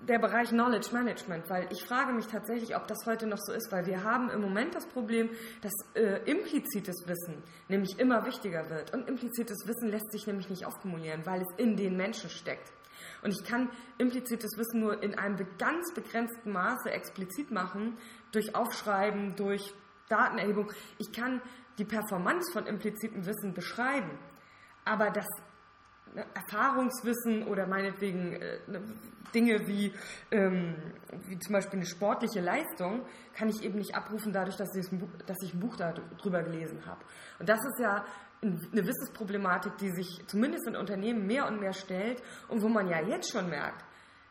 [0.09, 3.71] der Bereich Knowledge Management, weil ich frage mich tatsächlich, ob das heute noch so ist,
[3.71, 5.29] weil wir haben im Moment das Problem,
[5.61, 8.95] dass äh, implizites Wissen nämlich immer wichtiger wird.
[8.95, 12.73] Und implizites Wissen lässt sich nämlich nicht aufkumulieren, weil es in den Menschen steckt.
[13.23, 17.99] Und ich kann implizites Wissen nur in einem ganz begrenzten Maße explizit machen,
[18.33, 19.75] durch Aufschreiben, durch
[20.09, 20.73] Datenerhebung.
[20.99, 21.43] Ich kann
[21.79, 24.19] die Performance von implizitem Wissen beschreiben,
[24.85, 25.27] aber das
[26.35, 28.83] Erfahrungswissen oder meinetwegen äh, ne,
[29.35, 29.93] Dinge wie,
[30.31, 30.75] ähm,
[31.27, 34.99] wie zum Beispiel eine sportliche Leistung kann ich eben nicht abrufen dadurch, dass ich ein
[34.99, 37.01] Buch, dass ich ein Buch darüber gelesen habe.
[37.39, 38.05] Und das ist ja
[38.41, 43.01] eine Wissensproblematik, die sich zumindest in Unternehmen mehr und mehr stellt und wo man ja
[43.01, 43.85] jetzt schon merkt,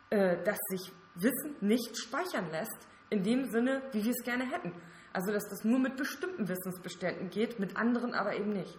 [0.09, 4.73] äh, dass sich Wissen nicht speichern lässt in dem Sinne, wie wir es gerne hätten.
[5.13, 8.77] Also dass das nur mit bestimmten Wissensbeständen geht, mit anderen aber eben nicht.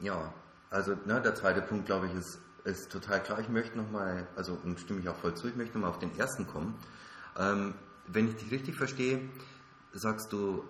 [0.00, 0.34] Ja,
[0.72, 3.38] also ne, der zweite Punkt, glaube ich, ist, ist total klar.
[3.40, 6.16] Ich möchte nochmal, also und stimme ich auch voll zu, ich möchte nochmal auf den
[6.18, 6.74] ersten kommen.
[7.38, 7.74] Ähm,
[8.06, 9.20] wenn ich dich richtig verstehe,
[9.92, 10.64] sagst du,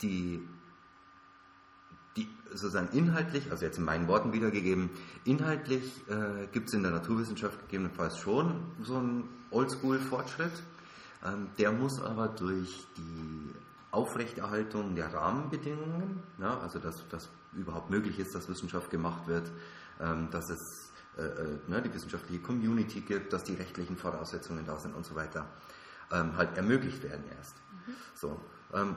[0.00, 0.48] die,
[2.16, 4.90] die sozusagen inhaltlich, also jetzt in meinen Worten wiedergegeben,
[5.24, 10.62] inhaltlich äh, gibt es in der Naturwissenschaft gegebenenfalls schon so einen Oldschool-Fortschritt.
[11.24, 13.54] Ähm, der muss aber durch die
[13.90, 19.50] Aufrechterhaltung der Rahmenbedingungen, ja, also dass, dass überhaupt möglich ist, dass Wissenschaft gemacht wird,
[20.00, 24.78] ähm, dass es äh, äh, ne, die wissenschaftliche Community gibt, dass die rechtlichen Voraussetzungen da
[24.78, 25.46] sind und so weiter,
[26.10, 27.54] ähm, halt ermöglicht werden erst.
[27.86, 27.92] Mhm.
[28.14, 28.40] So,
[28.72, 28.96] ähm,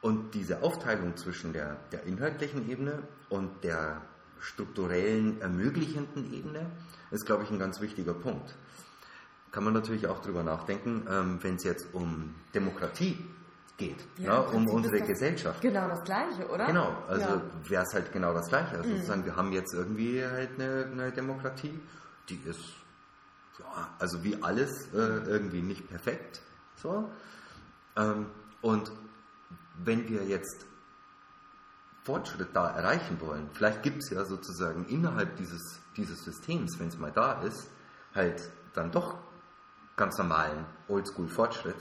[0.00, 4.02] und diese Aufteilung zwischen der, der inhaltlichen Ebene und der
[4.40, 6.70] strukturellen ermöglichenden Ebene
[7.10, 8.56] ist, glaube ich, ein ganz wichtiger Punkt.
[9.52, 11.04] Kann man natürlich auch darüber nachdenken,
[11.42, 13.18] wenn es jetzt um Demokratie
[13.80, 15.60] geht, ja, ne, um unsere Gesellschaft.
[15.62, 16.66] Genau das Gleiche, oder?
[16.66, 17.42] Genau, also ja.
[17.68, 18.76] wäre es halt genau das Gleiche.
[18.76, 18.94] Also mhm.
[18.96, 21.80] sozusagen, wir haben jetzt irgendwie halt eine, eine Demokratie,
[22.28, 22.60] die ist,
[23.58, 26.42] ja, also wie alles äh, irgendwie nicht perfekt.
[26.76, 27.10] So.
[27.96, 28.26] Ähm,
[28.60, 28.92] und
[29.82, 30.66] wenn wir jetzt
[32.04, 36.98] Fortschritt da erreichen wollen, vielleicht gibt es ja sozusagen innerhalb dieses, dieses Systems, wenn es
[36.98, 37.70] mal da ist,
[38.14, 39.16] halt dann doch
[39.96, 41.76] ganz normalen Oldschool-Fortschritt.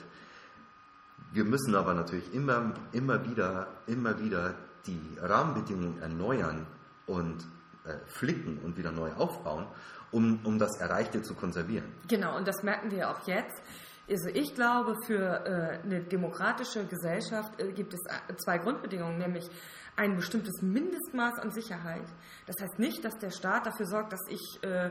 [1.31, 4.55] Wir müssen aber natürlich immer, immer, wieder, immer wieder
[4.87, 6.65] die Rahmenbedingungen erneuern
[7.05, 7.45] und
[7.85, 9.67] äh, flicken und wieder neu aufbauen,
[10.11, 11.85] um, um das Erreichte zu konservieren.
[12.07, 13.61] Genau, und das merken wir auch jetzt.
[14.09, 19.47] Also ich glaube, für äh, eine demokratische Gesellschaft äh, gibt es äh, zwei Grundbedingungen, nämlich
[19.95, 22.05] ein bestimmtes Mindestmaß an Sicherheit.
[22.47, 24.89] Das heißt nicht, dass der Staat dafür sorgt, dass ich äh,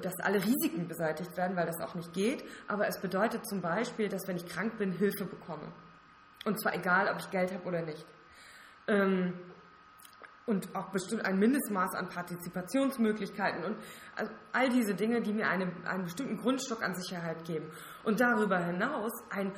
[0.00, 2.44] dass alle Risiken beseitigt werden, weil das auch nicht geht.
[2.68, 5.72] Aber es bedeutet zum Beispiel, dass wenn ich krank bin, Hilfe bekomme.
[6.44, 8.06] Und zwar egal, ob ich Geld habe oder nicht.
[8.88, 9.34] Ähm,
[10.46, 13.76] und auch bestimmt ein Mindestmaß an Partizipationsmöglichkeiten und
[14.52, 17.68] all diese Dinge, die mir eine, einen bestimmten Grundstock an Sicherheit geben.
[18.04, 19.52] Und darüber hinaus ein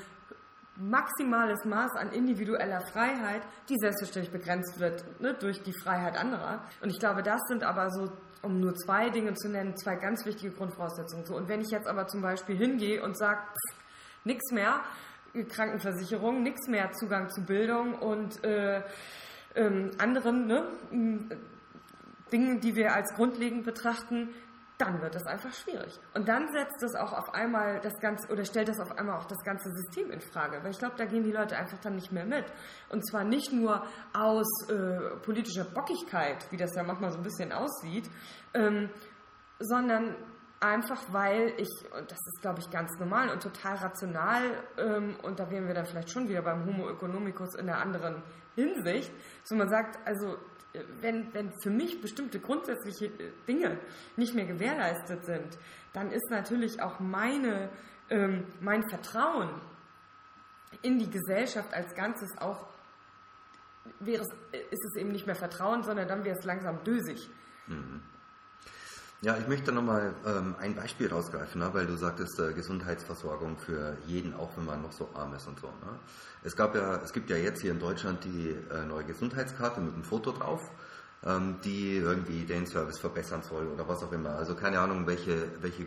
[0.79, 6.65] maximales Maß an individueller Freiheit, die selbstverständlich begrenzt wird ne, durch die Freiheit anderer.
[6.81, 8.13] Und ich glaube, das sind aber so,
[8.43, 11.25] um nur zwei Dinge zu nennen, zwei ganz wichtige Grundvoraussetzungen.
[11.27, 13.41] So, und wenn ich jetzt aber zum Beispiel hingehe und sage,
[14.25, 14.81] nichts mehr,
[15.49, 18.83] Krankenversicherung, nichts mehr Zugang zu Bildung und äh,
[19.55, 20.65] ähm, anderen ne,
[22.33, 24.31] Dingen, die wir als grundlegend betrachten,
[24.79, 25.99] dann wird es einfach schwierig.
[26.15, 29.25] Und dann setzt es auch auf einmal das ganze oder stellt das auf einmal auch
[29.25, 32.13] das ganze System in Frage, weil ich glaube, da gehen die Leute einfach dann nicht
[32.13, 32.45] mehr mit.
[32.89, 37.53] Und zwar nicht nur aus äh, politischer Bockigkeit, wie das ja manchmal so ein bisschen
[37.53, 38.09] aussieht,
[38.55, 38.89] ähm,
[39.59, 40.15] sondern
[40.61, 44.43] einfach weil ich, und das ist glaube ich ganz normal und total rational,
[44.77, 48.23] ähm, und da wären wir dann vielleicht schon wieder beim Homo economicus in der anderen
[48.55, 49.13] Hinsicht,
[49.43, 50.37] so man sagt, also
[51.01, 53.79] wenn, wenn für mich bestimmte grundsätzliche äh, Dinge
[54.17, 55.59] nicht mehr gewährleistet sind,
[55.93, 57.71] dann ist natürlich auch meine,
[58.11, 59.61] ähm, mein Vertrauen
[60.83, 62.67] in die Gesellschaft als Ganzes auch,
[64.01, 64.29] wäre es,
[64.71, 67.31] ist es eben nicht mehr Vertrauen, sondern dann wäre es langsam dösig.
[67.67, 68.03] Mhm.
[69.21, 73.99] Ja, ich möchte nochmal ähm, ein Beispiel rausgreifen, ne, weil du sagtest, äh, Gesundheitsversorgung für
[74.07, 75.67] jeden, auch wenn man noch so arm ist und so.
[75.67, 75.99] Ne?
[76.45, 79.93] Es, gab ja, es gibt ja jetzt hier in Deutschland die äh, neue Gesundheitskarte mit
[79.93, 80.71] einem Foto drauf,
[81.25, 84.31] ähm, die irgendwie den Service verbessern soll oder was auch immer.
[84.31, 85.87] Also keine Ahnung, welche, welche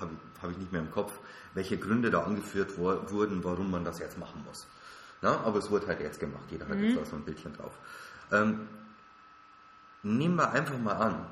[0.00, 0.10] habe
[0.42, 1.12] hab ich nicht mehr im Kopf,
[1.54, 4.66] welche Gründe da angeführt wo, wurden, warum man das jetzt machen muss.
[5.22, 6.84] Na, aber es wurde halt jetzt gemacht, jeder hat mhm.
[6.86, 7.78] jetzt da so ein Bildchen drauf.
[8.32, 8.66] Ähm,
[10.02, 11.26] nehmen wir einfach mal an,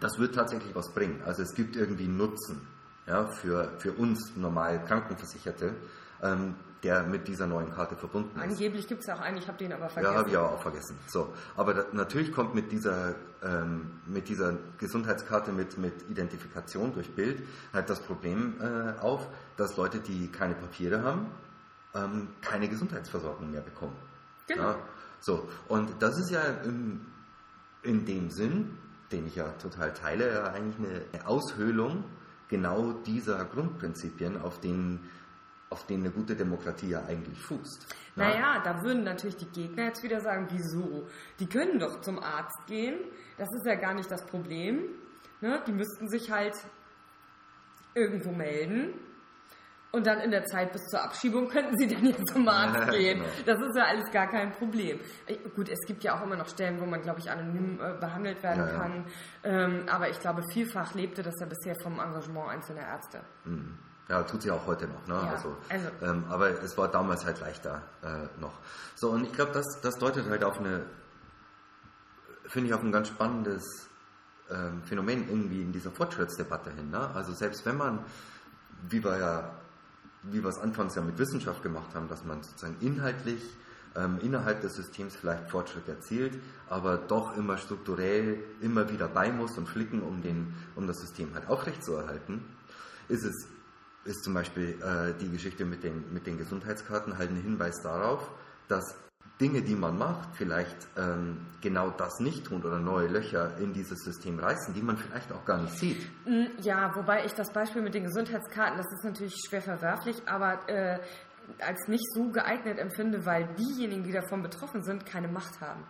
[0.00, 1.22] das wird tatsächlich was bringen.
[1.24, 2.66] Also es gibt irgendwie Nutzen
[3.06, 5.74] ja, für, für uns normal Krankenversicherte,
[6.22, 8.42] ähm, der mit dieser neuen Karte verbunden ist.
[8.42, 10.12] Angeblich gibt es auch einen, ich habe den aber vergessen.
[10.12, 10.98] Ja, habe ich aber auch vergessen.
[11.06, 17.10] So, aber da, natürlich kommt mit dieser, ähm, mit dieser Gesundheitskarte mit, mit Identifikation durch
[17.10, 19.26] Bild halt das Problem äh, auf,
[19.56, 21.26] dass Leute, die keine Papiere haben,
[21.94, 23.96] ähm, keine Gesundheitsversorgung mehr bekommen.
[24.46, 24.62] Genau.
[24.62, 24.78] Ja,
[25.20, 27.00] so, und das ist ja in,
[27.82, 28.76] in dem Sinn
[29.14, 32.04] den ich ja total teile, ja eigentlich eine Aushöhlung
[32.48, 35.08] genau dieser Grundprinzipien, auf denen,
[35.70, 37.94] auf denen eine gute Demokratie ja eigentlich fußt.
[38.16, 38.28] Na?
[38.28, 41.06] Naja, da würden natürlich die Gegner jetzt wieder sagen, wieso?
[41.38, 42.96] Die können doch zum Arzt gehen,
[43.38, 44.88] das ist ja gar nicht das Problem.
[45.40, 45.62] Ne?
[45.66, 46.54] Die müssten sich halt
[47.94, 48.94] irgendwo melden
[49.94, 53.20] und dann in der Zeit bis zur Abschiebung könnten sie dann jetzt zum Arzt gehen.
[53.20, 53.30] Genau.
[53.46, 54.98] Das ist ja alles gar kein Problem.
[55.54, 58.42] Gut, es gibt ja auch immer noch Stellen, wo man, glaube ich, anonym äh, behandelt
[58.42, 59.04] werden ja, kann.
[59.44, 59.50] Ja.
[59.50, 63.20] Ähm, aber ich glaube, vielfach lebte das ja bisher vom Engagement einzelner Ärzte.
[63.44, 63.78] Mhm.
[64.08, 65.06] Ja, tut sie auch heute noch.
[65.06, 65.14] Ne?
[65.14, 65.88] Ja, also, also.
[66.02, 68.58] Ähm, aber es war damals halt leichter äh, noch.
[68.96, 70.84] So, und ich glaube, das, das deutet halt auf eine,
[72.46, 73.88] finde ich, auf ein ganz spannendes
[74.50, 76.90] ähm, Phänomen irgendwie in dieser Fortschrittsdebatte hin.
[76.90, 77.10] Ne?
[77.14, 78.04] Also selbst wenn man,
[78.88, 79.50] wie wir ja
[80.30, 83.42] wie wir es anfangs ja mit Wissenschaft gemacht haben, dass man sozusagen inhaltlich
[83.96, 89.56] ähm, innerhalb des Systems vielleicht Fortschritt erzielt, aber doch immer strukturell immer wieder bei muss
[89.56, 92.42] und flicken, um, den, um das System halt aufrechtzuerhalten,
[93.08, 93.48] ist es
[94.04, 98.30] ist zum Beispiel äh, die Geschichte mit den, mit den Gesundheitskarten halt ein Hinweis darauf,
[98.68, 98.96] dass
[99.40, 104.04] Dinge, die man macht, vielleicht ähm, genau das nicht tun oder neue Löcher in dieses
[104.04, 106.08] System reißen, die man vielleicht auch gar nicht sieht.
[106.24, 110.68] Mm, ja, wobei ich das Beispiel mit den Gesundheitskarten, das ist natürlich schwer verwerflich, aber
[110.68, 111.00] äh,
[111.58, 115.84] als nicht so geeignet empfinde, weil diejenigen, die davon betroffen sind, keine Macht haben.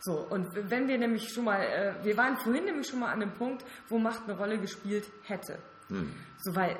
[0.00, 3.20] So, und wenn wir nämlich schon mal, äh, wir waren vorhin nämlich schon mal an
[3.20, 5.58] dem Punkt, wo Macht eine Rolle gespielt hätte.
[5.88, 6.12] Hm.
[6.38, 6.78] So, weil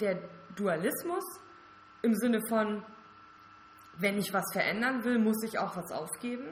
[0.00, 0.18] der
[0.56, 1.24] Dualismus
[2.02, 2.84] im Sinne von,
[3.98, 6.46] wenn ich was verändern will, muss ich auch was aufgeben.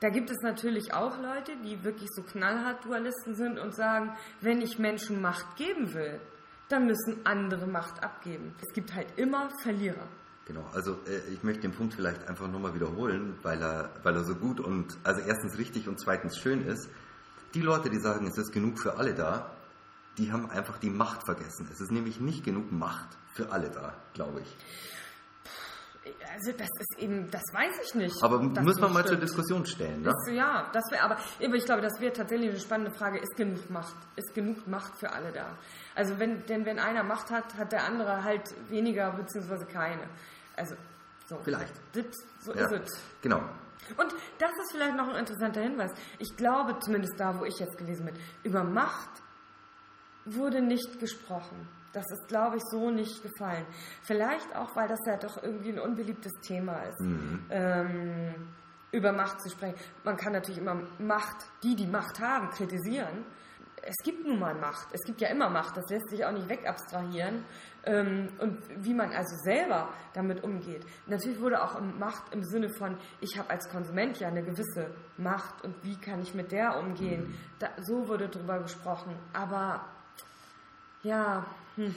[0.00, 4.60] Da gibt es natürlich auch Leute, die wirklich so knallhart Dualisten sind und sagen, wenn
[4.60, 6.20] ich Menschen Macht geben will,
[6.68, 8.54] dann müssen andere Macht abgeben.
[8.60, 10.06] Es gibt halt immer Verlierer.
[10.46, 14.24] Genau, also äh, ich möchte den Punkt vielleicht einfach nochmal wiederholen, weil er, weil er
[14.24, 16.88] so gut und also erstens richtig und zweitens schön ist.
[17.54, 19.50] Die Leute, die sagen, es ist genug für alle da,
[20.16, 21.68] die haben einfach die Macht vergessen.
[21.72, 24.56] Es ist nämlich nicht genug Macht für alle da, glaube ich.
[26.34, 28.22] Also das ist eben, das weiß ich nicht.
[28.22, 30.10] Aber muss man mal zur Diskussion stellen, ne?
[30.10, 33.18] Ist, ja, das wäre, aber ich glaube, das wäre tatsächlich eine spannende Frage.
[33.18, 35.56] Ist genug Macht, ist genug Macht für alle da?
[35.94, 40.08] Also wenn, denn wenn einer Macht hat, hat der andere halt weniger beziehungsweise keine.
[40.56, 40.74] Also
[41.26, 41.38] so.
[41.44, 41.74] Vielleicht.
[42.40, 42.66] So ja.
[42.66, 43.00] ist es.
[43.22, 43.40] Genau.
[43.96, 45.92] Und das ist vielleicht noch ein interessanter Hinweis.
[46.18, 49.10] Ich glaube, zumindest da, wo ich jetzt gelesen bin, über Macht
[50.24, 51.68] wurde nicht gesprochen.
[51.92, 53.64] Das ist, glaube ich, so nicht gefallen.
[54.02, 57.46] Vielleicht auch, weil das ja doch irgendwie ein unbeliebtes Thema ist, mhm.
[57.50, 58.34] ähm,
[58.92, 59.76] über Macht zu sprechen.
[60.04, 63.24] Man kann natürlich immer Macht, die die Macht haben, kritisieren.
[63.82, 64.88] Es gibt nun mal Macht.
[64.92, 65.76] Es gibt ja immer Macht.
[65.76, 67.44] Das lässt sich auch nicht wegabstrahieren.
[67.84, 70.84] Ähm, und wie man also selber damit umgeht.
[71.06, 75.64] Natürlich wurde auch Macht im Sinne von, ich habe als Konsument ja eine gewisse Macht
[75.64, 77.28] und wie kann ich mit der umgehen.
[77.28, 77.34] Mhm.
[77.60, 79.16] Da, so wurde darüber gesprochen.
[79.32, 79.86] Aber
[81.08, 81.46] ja.
[81.76, 81.94] Hm.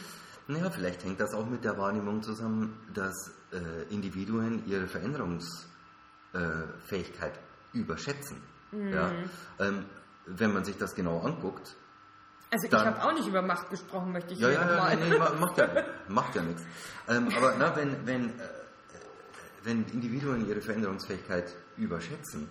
[0.47, 7.77] Naja, vielleicht hängt das auch mit der Wahrnehmung zusammen, dass äh, Individuen ihre Veränderungsfähigkeit äh,
[7.77, 8.41] überschätzen.
[8.71, 8.89] Mhm.
[8.89, 9.11] Ja?
[9.59, 9.85] Ähm,
[10.25, 11.75] wenn man sich das genau anguckt.
[12.51, 15.17] Also ich habe auch nicht über Macht gesprochen, möchte ich ja, ja, ja, nee, nee,
[15.17, 15.69] macht ja,
[16.09, 16.63] macht ja nichts.
[17.07, 18.33] Ähm, aber na, wenn, wenn, äh,
[19.63, 22.49] wenn Individuen ihre Veränderungsfähigkeit überschätzen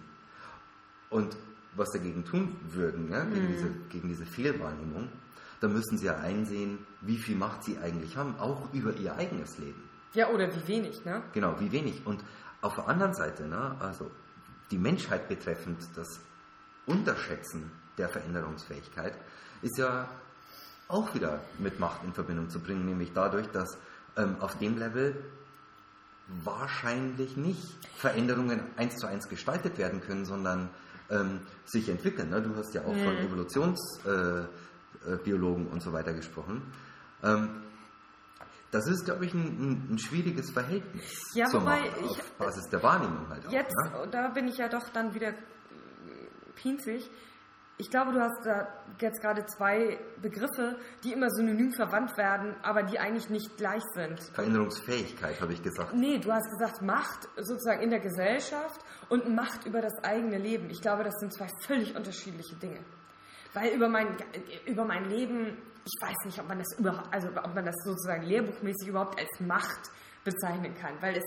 [1.11, 1.37] und
[1.77, 3.53] was dagegen tun würden, ja, gegen, mhm.
[3.53, 5.11] diese, gegen diese Fehlwahrnehmung,
[5.61, 9.59] dann müssen sie ja einsehen, wie viel Macht sie eigentlich haben, auch über ihr eigenes
[9.59, 9.89] Leben.
[10.15, 11.23] Ja, oder wie wenig, ne?
[11.33, 12.05] Genau, wie wenig.
[12.07, 12.25] Und
[12.63, 14.11] auf der anderen Seite, ne, also
[14.71, 16.21] die Menschheit betreffend, das
[16.87, 19.15] Unterschätzen der Veränderungsfähigkeit,
[19.63, 20.09] ist ja
[20.89, 23.79] auch wieder mit Macht in Verbindung zu bringen, nämlich dadurch, dass
[24.17, 25.23] ähm, auf dem Level
[26.43, 30.71] wahrscheinlich nicht Veränderungen eins zu eins gestaltet werden können, sondern
[31.11, 32.31] ähm, sich entwickeln.
[32.31, 32.41] Ne?
[32.41, 33.05] Du hast ja auch mhm.
[33.05, 34.01] von Evolutions...
[34.07, 34.45] Äh,
[35.07, 36.63] äh, Biologen und so weiter gesprochen.
[37.23, 37.63] Ähm,
[38.71, 42.83] das ist, glaube ich, ein, ein, schwieriges Verhältnis ja, wobei Macht, auf ich, Basis der
[42.83, 43.53] Wahrnehmung halt auch.
[43.53, 44.09] Jetzt, ne?
[44.11, 45.35] da bin ich ja doch dann wieder
[46.55, 47.11] pinzig.
[47.79, 48.69] Ich glaube, du hast da
[49.01, 54.21] jetzt gerade zwei Begriffe, die immer synonym verwandt werden, aber die eigentlich nicht gleich sind.
[54.35, 55.95] Veränderungsfähigkeit, habe ich gesagt.
[55.95, 60.69] Nee, du hast gesagt Macht sozusagen in der Gesellschaft und Macht über das eigene Leben.
[60.69, 62.81] Ich glaube, das sind zwei völlig unterschiedliche Dinge.
[63.53, 64.17] Weil über mein,
[64.67, 68.23] über mein Leben, ich weiß nicht, ob man das überhaupt, also ob man das sozusagen
[68.23, 69.91] lehrbuchmäßig überhaupt als Macht
[70.25, 70.95] bezeichnen kann.
[71.01, 71.25] Weil es,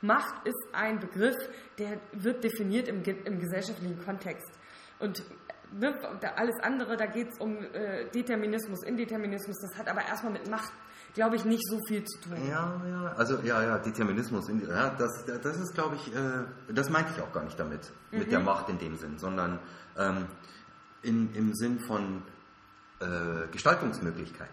[0.00, 1.36] Macht ist ein Begriff,
[1.78, 4.50] der wird definiert im, im gesellschaftlichen Kontext.
[4.98, 5.22] Und
[5.72, 5.94] ne,
[6.36, 10.72] alles andere, da geht es um äh, Determinismus, Indeterminismus, das hat aber erstmal mit Macht
[11.14, 12.36] glaube ich, nicht so viel zu tun.
[12.48, 17.12] Ja, ja, also ja, ja, Determinismus, ja, das, das ist, glaube ich, äh, das meinte
[17.14, 18.18] ich auch gar nicht damit, mhm.
[18.18, 18.40] mit der.
[18.40, 19.60] Macht in dem Sinn, sondern
[19.96, 20.26] ähm,
[21.02, 22.22] in, im Sinn von
[23.00, 24.50] äh, Gestaltungsmöglichkeit.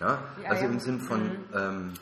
[0.00, 0.18] Ja?
[0.42, 0.70] ja also ja.
[0.70, 1.44] im Sinn von, mhm.
[1.54, 1.92] ähm,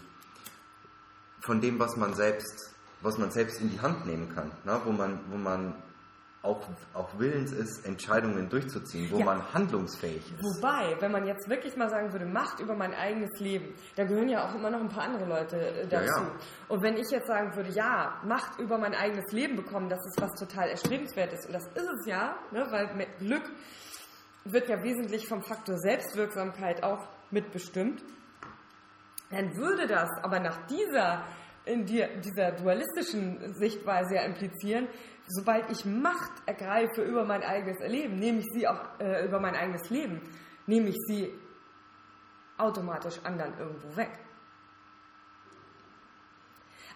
[1.41, 4.81] von dem, was man selbst, was man selbst in die Hand nehmen kann, ne?
[4.85, 5.75] wo man, wo man
[6.43, 9.27] auch, auch willens ist, Entscheidungen durchzuziehen, wo ja.
[9.27, 10.43] man handlungsfähig ist.
[10.43, 14.29] Wobei, wenn man jetzt wirklich mal sagen würde, Macht über mein eigenes Leben, da gehören
[14.29, 16.21] ja auch immer noch ein paar andere Leute äh, dazu.
[16.21, 16.33] Ja, ja.
[16.69, 20.21] Und wenn ich jetzt sagen würde, ja, Macht über mein eigenes Leben bekommen, das ist
[20.21, 23.45] was total erstrebenswert ist, und das ist es ja, ne, weil mit Glück
[24.45, 28.03] wird ja wesentlich vom Faktor Selbstwirksamkeit auch mitbestimmt,
[29.31, 31.25] dann würde das aber nach dieser,
[31.65, 34.89] in die, dieser dualistischen Sichtweise ja implizieren,
[35.29, 39.55] sobald ich Macht ergreife über mein eigenes Erleben, nehme ich sie auch äh, über mein
[39.55, 40.21] eigenes Leben,
[40.67, 41.33] nehme ich sie
[42.59, 44.11] automatisch anderen irgendwo weg.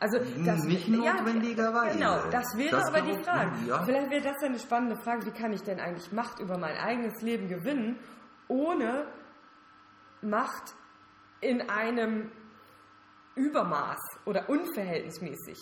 [0.00, 1.98] Also das, nicht notwendigerweise.
[1.98, 3.50] Ja, genau, das wäre das aber die Frage.
[3.66, 3.84] Ja.
[3.84, 7.22] Vielleicht wäre das eine spannende Frage, wie kann ich denn eigentlich Macht über mein eigenes
[7.22, 7.98] Leben gewinnen,
[8.48, 9.06] ohne
[10.20, 10.74] Macht
[11.40, 12.30] in einem
[13.36, 15.58] Übermaß oder unverhältnismäßig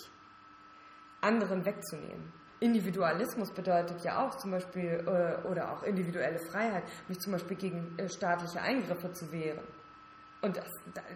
[1.21, 2.33] anderen wegzunehmen.
[2.61, 7.99] Individualismus bedeutet ja auch zum Beispiel, äh, oder auch individuelle Freiheit, mich zum Beispiel gegen
[7.99, 9.65] äh, staatliche Eingriffe zu wehren.
[10.43, 10.69] Und das,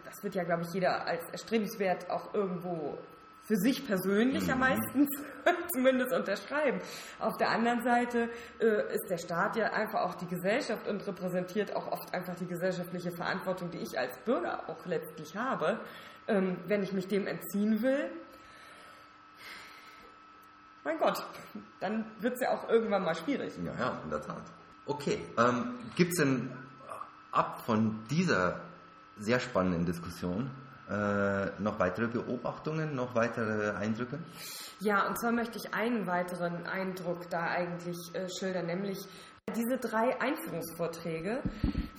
[0.04, 2.96] das wird ja, glaube ich, jeder als erstrebenswert auch irgendwo
[3.42, 4.48] für sich persönlich mhm.
[4.48, 5.08] ja meistens
[5.74, 6.80] zumindest unterschreiben.
[7.18, 8.28] Auf der anderen Seite
[8.60, 12.46] äh, ist der Staat ja einfach auch die Gesellschaft und repräsentiert auch oft einfach die
[12.46, 15.80] gesellschaftliche Verantwortung, die ich als Bürger auch letztlich habe.
[16.28, 18.10] Ähm, wenn ich mich dem entziehen will,
[20.82, 21.24] mein Gott,
[21.80, 23.52] dann wird es ja auch irgendwann mal schwierig.
[23.64, 24.42] Ja, ja, in der Tat.
[24.86, 26.52] Okay, ähm, gibt es denn
[27.32, 28.60] ab von dieser
[29.18, 30.50] sehr spannenden Diskussion
[30.88, 34.20] Äh, noch weitere Beobachtungen, noch weitere Eindrücke?
[34.78, 38.98] Ja, und zwar möchte ich einen weiteren Eindruck da eigentlich äh, schildern, nämlich
[39.56, 41.42] diese drei Einführungsvorträge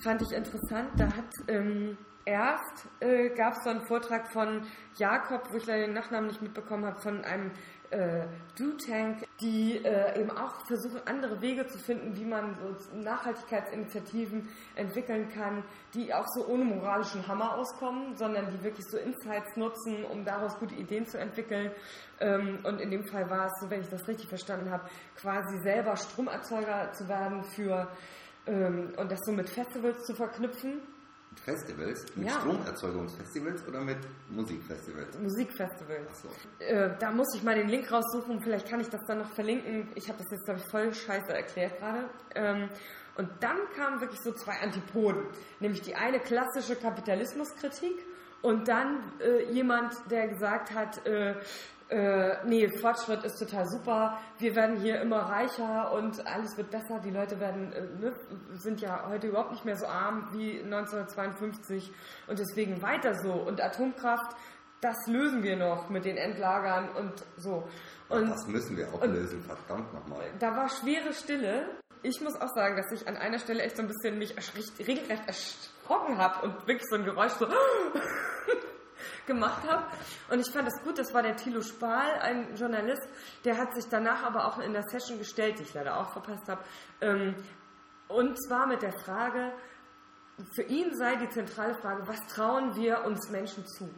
[0.02, 0.88] fand ich interessant.
[0.96, 4.62] Da hat ähm, erst äh, gab es so einen Vortrag von
[4.96, 7.52] Jakob, wo ich leider den Nachnamen nicht mitbekommen habe, von einem
[7.90, 8.26] äh,
[8.56, 15.28] Do-Tank, die äh, eben auch versuchen, andere Wege zu finden, wie man so Nachhaltigkeitsinitiativen entwickeln
[15.30, 15.64] kann,
[15.94, 20.58] die auch so ohne moralischen Hammer auskommen, sondern die wirklich so Insights nutzen, um daraus
[20.58, 21.70] gute Ideen zu entwickeln.
[22.20, 25.58] Ähm, und in dem Fall war es, so wenn ich das richtig verstanden habe, quasi
[25.62, 27.88] selber Stromerzeuger zu werden für
[28.46, 30.82] ähm, und das so mit Festivals zu verknüpfen
[31.38, 32.04] Festivals?
[32.14, 32.40] Mit ja.
[32.40, 33.98] Stromerzeugungsfestivals oder mit
[34.30, 35.18] Musikfestivals?
[35.18, 36.22] Musikfestivals.
[36.22, 36.28] So.
[36.64, 39.88] Äh, da muss ich mal den Link raussuchen, vielleicht kann ich das dann noch verlinken.
[39.94, 42.10] Ich habe das jetzt, glaube ich, voll scheiße erklärt gerade.
[42.34, 42.68] Ähm,
[43.16, 45.24] und dann kamen wirklich so zwei Antipoden.
[45.58, 48.04] Nämlich die eine klassische Kapitalismuskritik
[48.42, 51.34] und dann äh, jemand, der gesagt hat, äh,
[51.90, 57.00] äh, nee, Fortschritt ist total super, wir werden hier immer reicher und alles wird besser,
[57.02, 58.12] die Leute werden, äh, ne,
[58.52, 61.90] sind ja heute überhaupt nicht mehr so arm wie 1952
[62.26, 63.32] und deswegen weiter so.
[63.32, 64.36] Und Atomkraft,
[64.82, 67.66] das lösen wir noch mit den Endlagern und so.
[68.10, 70.30] Und, das müssen wir auch lösen, verdammt nochmal.
[70.38, 71.68] Da war schwere Stille.
[72.02, 74.34] Ich muss auch sagen, dass ich an einer Stelle echt so ein bisschen mich
[74.78, 77.46] regelrecht erschrocken habe und wirklich so ein Geräusch so
[79.28, 79.84] gemacht habe.
[80.28, 83.08] Und ich fand es gut, das war der Thilo Spahl, ein Journalist,
[83.44, 86.48] der hat sich danach aber auch in der Session gestellt, die ich leider auch verpasst
[86.48, 86.64] habe.
[87.00, 87.36] Ähm,
[88.08, 89.52] und zwar mit der Frage,
[90.54, 93.88] für ihn sei die zentrale Frage, was trauen wir uns Menschen zu?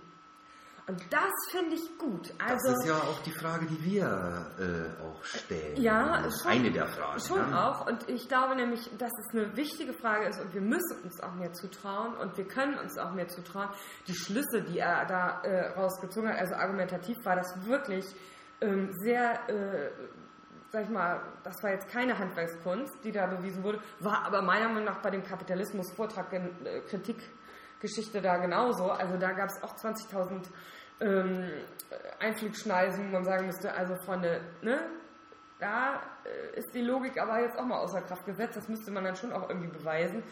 [0.91, 2.35] Und das finde ich gut.
[2.45, 5.81] Also, das ist ja auch die Frage, die wir äh, auch stellen.
[5.81, 7.21] Ja, schon, eine der Fragen.
[7.21, 7.71] Schon ja.
[7.71, 7.87] auch.
[7.87, 11.33] Und ich glaube nämlich, dass es eine wichtige Frage ist und wir müssen uns auch
[11.35, 13.69] mehr zutrauen und wir können uns auch mehr zutrauen.
[14.09, 18.05] Die Schlüsse, die er da äh, rausgezogen hat, also argumentativ war das wirklich
[18.61, 19.91] ähm, sehr, äh,
[20.73, 24.67] sag ich mal, das war jetzt keine Handwerkskunst, die da bewiesen wurde, war aber meiner
[24.67, 28.91] Meinung nach bei dem Kapitalismus-Vortrag äh, Kritikgeschichte da genauso.
[28.91, 30.49] Also da gab es auch 20.000
[31.01, 31.51] ähm,
[32.19, 34.81] Einflugschneisen, man sagen müsste, also von ne,
[35.59, 39.05] da äh, ist die Logik aber jetzt auch mal außer Kraft gesetzt, das müsste man
[39.05, 40.23] dann schon auch irgendwie beweisen.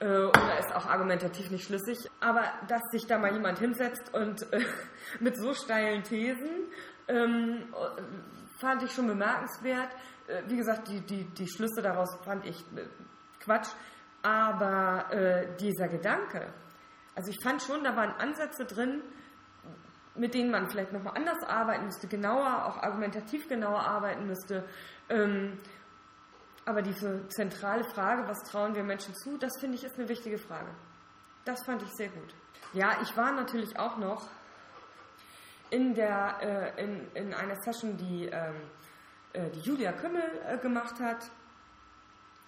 [0.00, 1.98] Äh, oder ist auch argumentativ nicht schlüssig.
[2.20, 4.64] Aber dass sich da mal jemand hinsetzt und äh,
[5.20, 6.68] mit so steilen Thesen,
[7.08, 7.74] ähm,
[8.60, 9.92] fand ich schon bemerkenswert.
[10.28, 12.86] Äh, wie gesagt, die, die, die Schlüsse daraus fand ich äh,
[13.40, 13.68] Quatsch.
[14.20, 15.06] Aber
[15.60, 16.52] dieser Gedanke,
[17.14, 19.00] also ich fand schon, da waren Ansätze drin,
[20.18, 24.64] mit denen man vielleicht nochmal anders arbeiten müsste, genauer, auch argumentativ genauer arbeiten müsste.
[25.08, 25.58] Ähm,
[26.64, 30.38] aber diese zentrale Frage, was trauen wir Menschen zu, das finde ich ist eine wichtige
[30.38, 30.68] Frage.
[31.44, 32.34] Das fand ich sehr gut.
[32.74, 34.28] Ja, ich war natürlich auch noch
[35.70, 38.56] in, der, äh, in, in einer Session, die, ähm,
[39.32, 41.30] äh, die Julia Kümmel äh, gemacht hat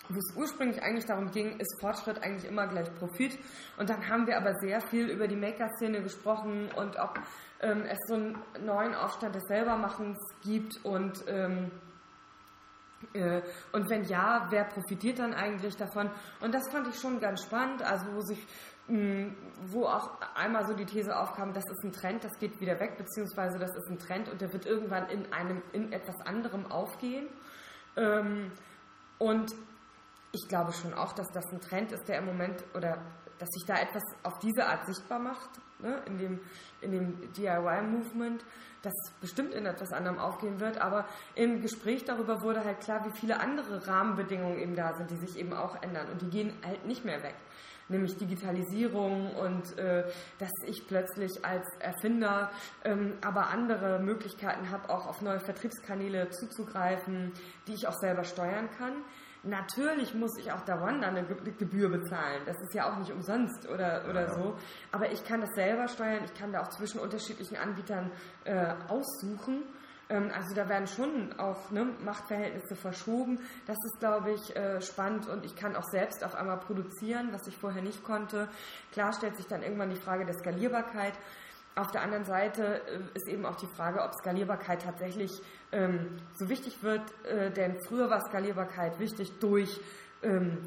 [0.09, 3.39] wo es ursprünglich eigentlich darum ging, ist Fortschritt eigentlich immer gleich Profit.
[3.79, 7.21] Und dann haben wir aber sehr viel über die Maker-Szene gesprochen und ob
[7.61, 11.71] ähm, es so einen neuen Aufstand des Selbermachens gibt und ähm,
[13.15, 13.41] äh,
[13.73, 16.11] und wenn ja, wer profitiert dann eigentlich davon?
[16.41, 18.47] Und das fand ich schon ganz spannend, also wo sich
[18.89, 19.33] mh,
[19.67, 22.99] wo auch einmal so die These aufkam, das ist ein Trend, das geht wieder weg,
[22.99, 27.29] beziehungsweise das ist ein Trend und der wird irgendwann in einem in etwas anderem aufgehen.
[27.97, 28.53] Ähm,
[29.19, 29.55] und
[30.33, 32.99] ich glaube schon auch, dass das ein Trend ist, der im Moment oder
[33.39, 36.41] dass sich da etwas auf diese Art sichtbar macht, ne, in dem,
[36.83, 38.45] in dem DIY-Movement,
[38.83, 40.79] das bestimmt in etwas anderem aufgehen wird.
[40.79, 45.17] Aber im Gespräch darüber wurde halt klar, wie viele andere Rahmenbedingungen eben da sind, die
[45.17, 46.09] sich eben auch ändern.
[46.13, 47.35] Und die gehen halt nicht mehr weg.
[47.89, 50.05] Nämlich Digitalisierung und äh,
[50.39, 52.51] dass ich plötzlich als Erfinder
[52.85, 57.33] ähm, aber andere Möglichkeiten habe, auch auf neue Vertriebskanäle zuzugreifen,
[57.67, 58.93] die ich auch selber steuern kann
[59.43, 62.43] Natürlich muss ich auch da Wanda eine Gebühr bezahlen.
[62.45, 64.35] Das ist ja auch nicht umsonst oder, oder ja.
[64.35, 64.57] so.
[64.93, 66.25] Aber ich kann das selber steuern.
[66.25, 68.11] Ich kann da auch zwischen unterschiedlichen Anbietern
[68.45, 69.63] äh, aussuchen.
[70.11, 73.39] Ähm, also da werden schon auch ne, Machtverhältnisse verschoben.
[73.67, 77.47] Das ist, glaube ich, äh, spannend und ich kann auch selbst auf einmal produzieren, was
[77.47, 78.49] ich vorher nicht konnte.
[78.93, 81.15] Klar stellt sich dann irgendwann die Frage der Skalierbarkeit.
[81.77, 85.31] Auf der anderen Seite äh, ist eben auch die Frage, ob Skalierbarkeit tatsächlich
[85.73, 89.81] ähm, so wichtig wird, äh, denn früher war Skalierbarkeit wichtig durch
[90.23, 90.59] ähm,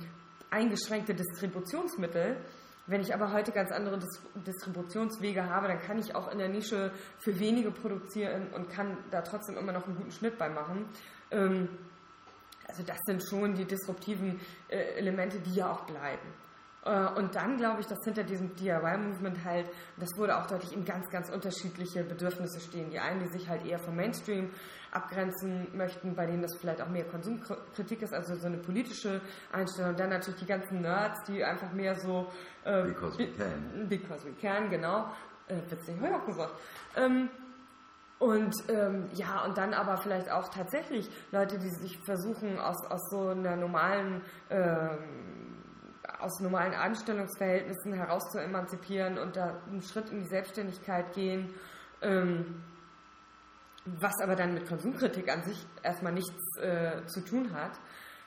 [0.49, 2.37] eingeschränkte Distributionsmittel.
[2.85, 6.49] Wenn ich aber heute ganz andere Dis Distributionswege habe, dann kann ich auch in der
[6.49, 10.85] Nische für wenige produzieren und kann da trotzdem immer noch einen guten Schnitt bei machen.
[11.31, 11.69] Ähm,
[12.67, 14.39] also das sind schon die disruptiven
[14.69, 16.27] äh, Elemente, die ja auch bleiben.
[16.85, 20.85] Äh, und dann glaube ich, dass hinter diesem DIY-Movement halt, das wurde auch deutlich, in
[20.85, 22.89] ganz, ganz unterschiedliche Bedürfnisse stehen.
[22.89, 24.49] Die einen, die sich halt eher vom Mainstream
[24.91, 29.21] abgrenzen möchten, bei denen das vielleicht auch mehr Konsumkritik ist, also so eine politische
[29.51, 29.91] Einstellung.
[29.91, 32.27] Und dann natürlich die ganzen Nerds, die einfach mehr so...
[32.63, 33.89] Äh, because we can.
[33.89, 35.07] Because we can, genau.
[35.47, 36.53] Äh, witzig, habe ich auch gesagt.
[36.95, 37.29] Ähm,
[38.19, 43.09] und ähm, ja, und dann aber vielleicht auch tatsächlich Leute, die sich versuchen, aus, aus
[43.09, 45.42] so einer normalen, ähm,
[46.23, 51.53] aus normalen Anstellungsverhältnissen heraus zu emanzipieren und da einen Schritt in die Selbstständigkeit gehen.
[52.01, 52.63] Ähm,
[53.85, 57.73] was aber dann mit Konsumkritik an sich erstmal nichts äh, zu tun hat.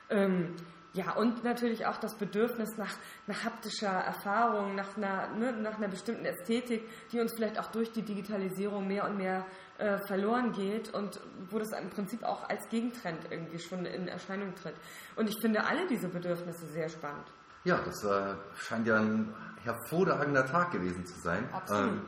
[0.09, 0.55] Ähm,
[0.93, 2.95] ja, und natürlich auch das Bedürfnis nach,
[3.27, 7.91] nach haptischer Erfahrung, nach einer, ne, nach einer bestimmten Ästhetik, die uns vielleicht auch durch
[7.91, 9.45] die Digitalisierung mehr und mehr
[9.77, 11.19] äh, verloren geht und
[11.49, 14.75] wo das im Prinzip auch als Gegentrend irgendwie schon in Erscheinung tritt.
[15.15, 17.27] Und ich finde alle diese Bedürfnisse sehr spannend.
[17.63, 19.33] Ja, das äh, scheint ja ein
[19.63, 21.49] hervorragender Tag gewesen zu sein.
[21.51, 21.91] Absolut.
[21.91, 22.01] Ähm,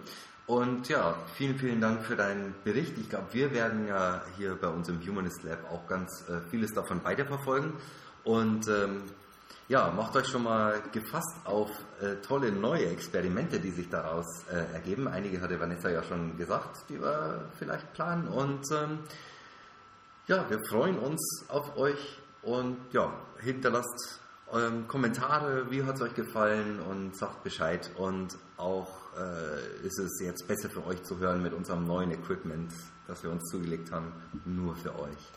[0.48, 2.98] und ja, vielen, vielen Dank für deinen Bericht.
[2.98, 6.74] Ich glaube, wir werden ja hier bei uns im Humanist Lab auch ganz äh, vieles
[6.74, 7.74] davon weiterverfolgen.
[8.24, 9.04] Und ähm,
[9.68, 11.70] ja, macht euch schon mal gefasst auf
[12.02, 15.08] äh, tolle neue Experimente, die sich daraus äh, ergeben.
[15.08, 18.28] Einige hatte Vanessa ja schon gesagt, die wir vielleicht planen.
[18.28, 19.00] Und ähm,
[20.26, 24.19] ja, wir freuen uns auf euch und ja, hinterlasst
[24.54, 27.92] ähm, Kommentare, wie hat es euch gefallen und sagt Bescheid.
[27.98, 28.88] Und auch
[29.18, 32.72] äh, ist es jetzt besser für euch zu hören mit unserem neuen Equipment,
[33.08, 34.14] das wir uns zugelegt haben,
[34.46, 35.32] nur für euch.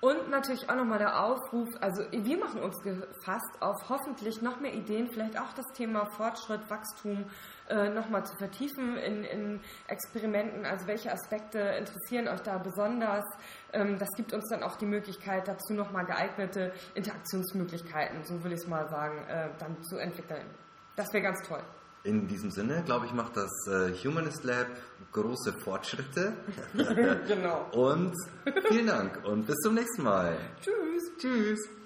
[0.00, 4.74] Und natürlich auch nochmal der Aufruf, also wir machen uns gefasst auf hoffentlich noch mehr
[4.74, 7.24] Ideen, vielleicht auch das Thema Fortschritt, Wachstum
[7.68, 10.66] äh, nochmal zu vertiefen in, in, Experimenten.
[10.66, 13.24] Also welche Aspekte interessieren euch da besonders?
[13.72, 18.60] Ähm, das gibt uns dann auch die Möglichkeit, dazu nochmal geeignete Interaktionsmöglichkeiten, so will ich
[18.60, 20.46] es mal sagen, äh, dann zu entwickeln.
[20.96, 21.62] Das wäre ganz toll.
[22.04, 24.66] In diesem Sinne, glaube ich, macht das äh, Humanist Lab
[25.12, 26.34] große Fortschritte.
[27.26, 27.70] genau.
[27.72, 28.14] Und
[28.68, 30.36] vielen Dank und bis zum nächsten Mal.
[30.60, 31.12] Tschüss.
[31.18, 31.83] Tschüss.